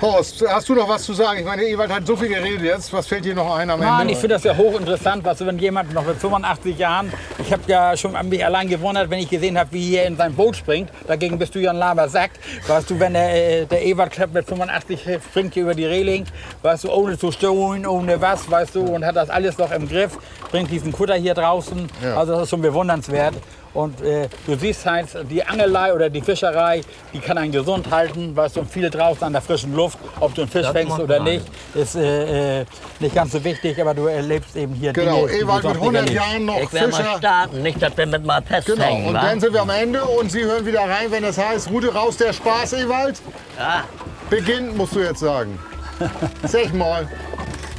Horst, 0.00 0.44
hast 0.46 0.68
du 0.68 0.74
noch 0.74 0.88
was 0.88 1.04
zu 1.04 1.12
sagen? 1.14 1.38
Ich 1.38 1.44
meine, 1.44 1.62
Ewald 1.62 1.90
hat 1.90 2.06
so 2.06 2.16
viel 2.16 2.28
geredet 2.28 2.62
jetzt. 2.62 2.92
Was 2.92 3.06
fällt 3.06 3.24
dir 3.24 3.34
noch 3.34 3.54
ein 3.54 3.70
am 3.70 3.78
Nein, 3.78 4.00
Ende? 4.02 4.12
ich 4.12 4.18
finde 4.18 4.34
das 4.34 4.44
ja 4.44 4.56
hochinteressant, 4.56 5.24
was 5.24 5.44
wenn 5.46 5.56
jemand 5.58 5.94
noch 5.94 6.04
mit 6.04 6.16
85 6.16 6.76
Jahren, 6.76 7.12
ich 7.38 7.52
habe 7.52 7.62
ja 7.68 7.96
schon 7.96 8.16
an 8.16 8.28
mich 8.28 8.44
allein 8.44 8.68
gewundert, 8.68 9.08
wenn 9.08 9.20
ich 9.20 9.30
gesehen 9.30 9.56
habe, 9.56 9.70
wie 9.72 9.94
er 9.96 10.06
in 10.06 10.16
sein 10.16 10.34
Boot 10.34 10.56
springt. 10.56 10.90
Dagegen 11.06 11.38
bist 11.38 11.54
du 11.54 11.60
ja 11.60 11.70
ein 11.70 11.76
lahmer 11.76 12.08
Sack. 12.08 12.32
Weißt 12.66 12.90
du, 12.90 12.98
wenn 12.98 13.12
der, 13.12 13.62
äh, 13.62 13.66
der 13.66 13.84
Ewald 13.86 14.10
Klepp 14.10 14.34
mit 14.34 14.46
85 14.46 15.00
springt 15.30 15.54
hier 15.54 15.62
über 15.62 15.74
die 15.74 15.86
Reling, 15.86 16.24
weißt 16.62 16.84
du, 16.84 16.90
ohne 16.92 17.16
zu 17.16 17.30
stehen, 17.30 17.86
ohne 17.86 18.20
was, 18.20 18.50
weißt 18.50 18.74
du, 18.74 18.80
und 18.80 19.04
hat 19.04 19.14
das 19.14 19.30
alles 19.30 19.58
noch 19.58 19.70
im 19.70 19.88
Griff, 19.88 20.18
bringt 20.50 20.70
diesen 20.72 20.90
Kutter 20.92 21.14
hier 21.14 21.34
draußen. 21.34 21.88
Ja. 22.02 22.16
Also 22.16 22.32
das 22.32 22.42
ist 22.42 22.50
schon 22.50 22.62
bewundernswert. 22.62 23.34
Und 23.74 24.00
äh, 24.02 24.28
du 24.46 24.54
siehst 24.56 24.86
halt, 24.86 25.08
die 25.28 25.42
Angelei 25.44 25.92
oder 25.92 26.08
die 26.08 26.20
Fischerei, 26.20 26.80
die 27.12 27.18
kann 27.18 27.36
einen 27.38 27.50
gesund 27.50 27.90
halten, 27.90 28.34
weißt 28.36 28.56
du, 28.56 28.64
viel 28.64 28.88
draußen 28.88 29.24
an 29.24 29.32
der 29.32 29.42
frischen 29.42 29.74
Luft, 29.74 29.98
ob 30.20 30.32
du 30.34 30.42
einen 30.42 30.50
Fisch 30.50 30.62
Das 30.62 30.70
fängst 30.72 30.98
oder 30.98 31.18
nicht, 31.20 31.44
ist 31.74 31.96
äh, 31.96 32.60
äh, 32.60 32.64
nicht 33.00 33.14
ganz 33.16 33.32
so 33.32 33.42
wichtig, 33.42 33.80
aber 33.80 33.92
du 33.94 34.06
erlebst 34.06 34.54
eben 34.54 34.74
hier 34.74 34.92
Genau, 34.92 35.26
Dinge, 35.26 35.32
die 35.32 35.38
du 35.40 35.44
Ewald 35.44 35.64
mit 35.64 35.72
sonst 35.74 35.74
nicht 35.74 35.82
100 35.82 36.02
erlebst. 36.08 36.14
Jahren 36.28 36.44
noch 36.44 36.60
Ich 36.60 36.72
werde 36.72 36.88
mal 36.88 36.96
Fischer. 37.02 37.18
starten, 37.18 37.62
nicht, 37.62 37.82
dass 37.82 37.96
wir 37.96 38.06
mit 38.06 38.24
mal 38.24 38.42
festhängen. 38.42 38.78
Genau, 38.96 39.08
und 39.08 39.14
wa? 39.14 39.20
dann 39.22 39.40
sind 39.40 39.52
wir 39.52 39.62
am 39.62 39.70
Ende 39.70 40.04
und 40.04 40.30
Sie 40.30 40.44
hören 40.44 40.64
wieder 40.64 40.80
rein, 40.82 41.10
wenn 41.10 41.24
es 41.24 41.36
heißt, 41.36 41.68
Route 41.70 41.92
raus, 41.92 42.16
der 42.16 42.32
Spaß, 42.32 42.74
Ewald. 42.74 43.20
Ja. 43.58 43.82
Beginnt, 44.30 44.76
musst 44.76 44.94
du 44.94 45.00
jetzt 45.00 45.18
sagen. 45.20 45.58
Sag 46.44 46.72
mal. 46.74 47.08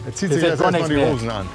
Jetzt 0.06 0.18
zieht 0.18 0.30
Das 0.32 0.40
sich 0.40 0.60
gar 0.60 0.72
erstmal 0.74 0.90
die. 0.90 1.06
Hosen 1.06 1.30
an. 1.30 1.50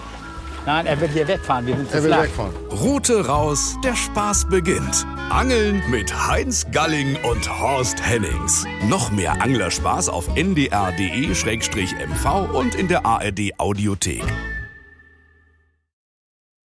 Nein, 0.67 0.87
er 0.87 1.01
wird 1.01 1.13
hier 1.13 1.27
wegfahren, 1.27 1.67
wir 1.67 1.75
sind 1.77 1.89
zu 1.91 1.97
Er 1.97 2.03
will 2.03 2.11
flach. 2.11 2.23
wegfahren. 2.25 2.53
Route 2.71 3.27
raus, 3.27 3.77
der 3.83 3.97
Spaß 3.97 4.49
beginnt. 4.49 5.07
Angeln 5.31 5.83
mit 5.91 6.13
Heinz 6.29 6.67
Galling 6.71 7.17
und 7.31 7.49
Horst 7.61 7.97
Hennings. 8.07 8.67
Noch 8.89 9.11
mehr 9.11 9.41
Anglerspaß 9.43 10.09
auf 10.11 10.29
ndr.de-mv 10.37 11.45
und 12.53 12.75
in 12.75 12.89
der 12.89 13.07
ARD 13.07 13.53
Audiothek. 13.59 14.23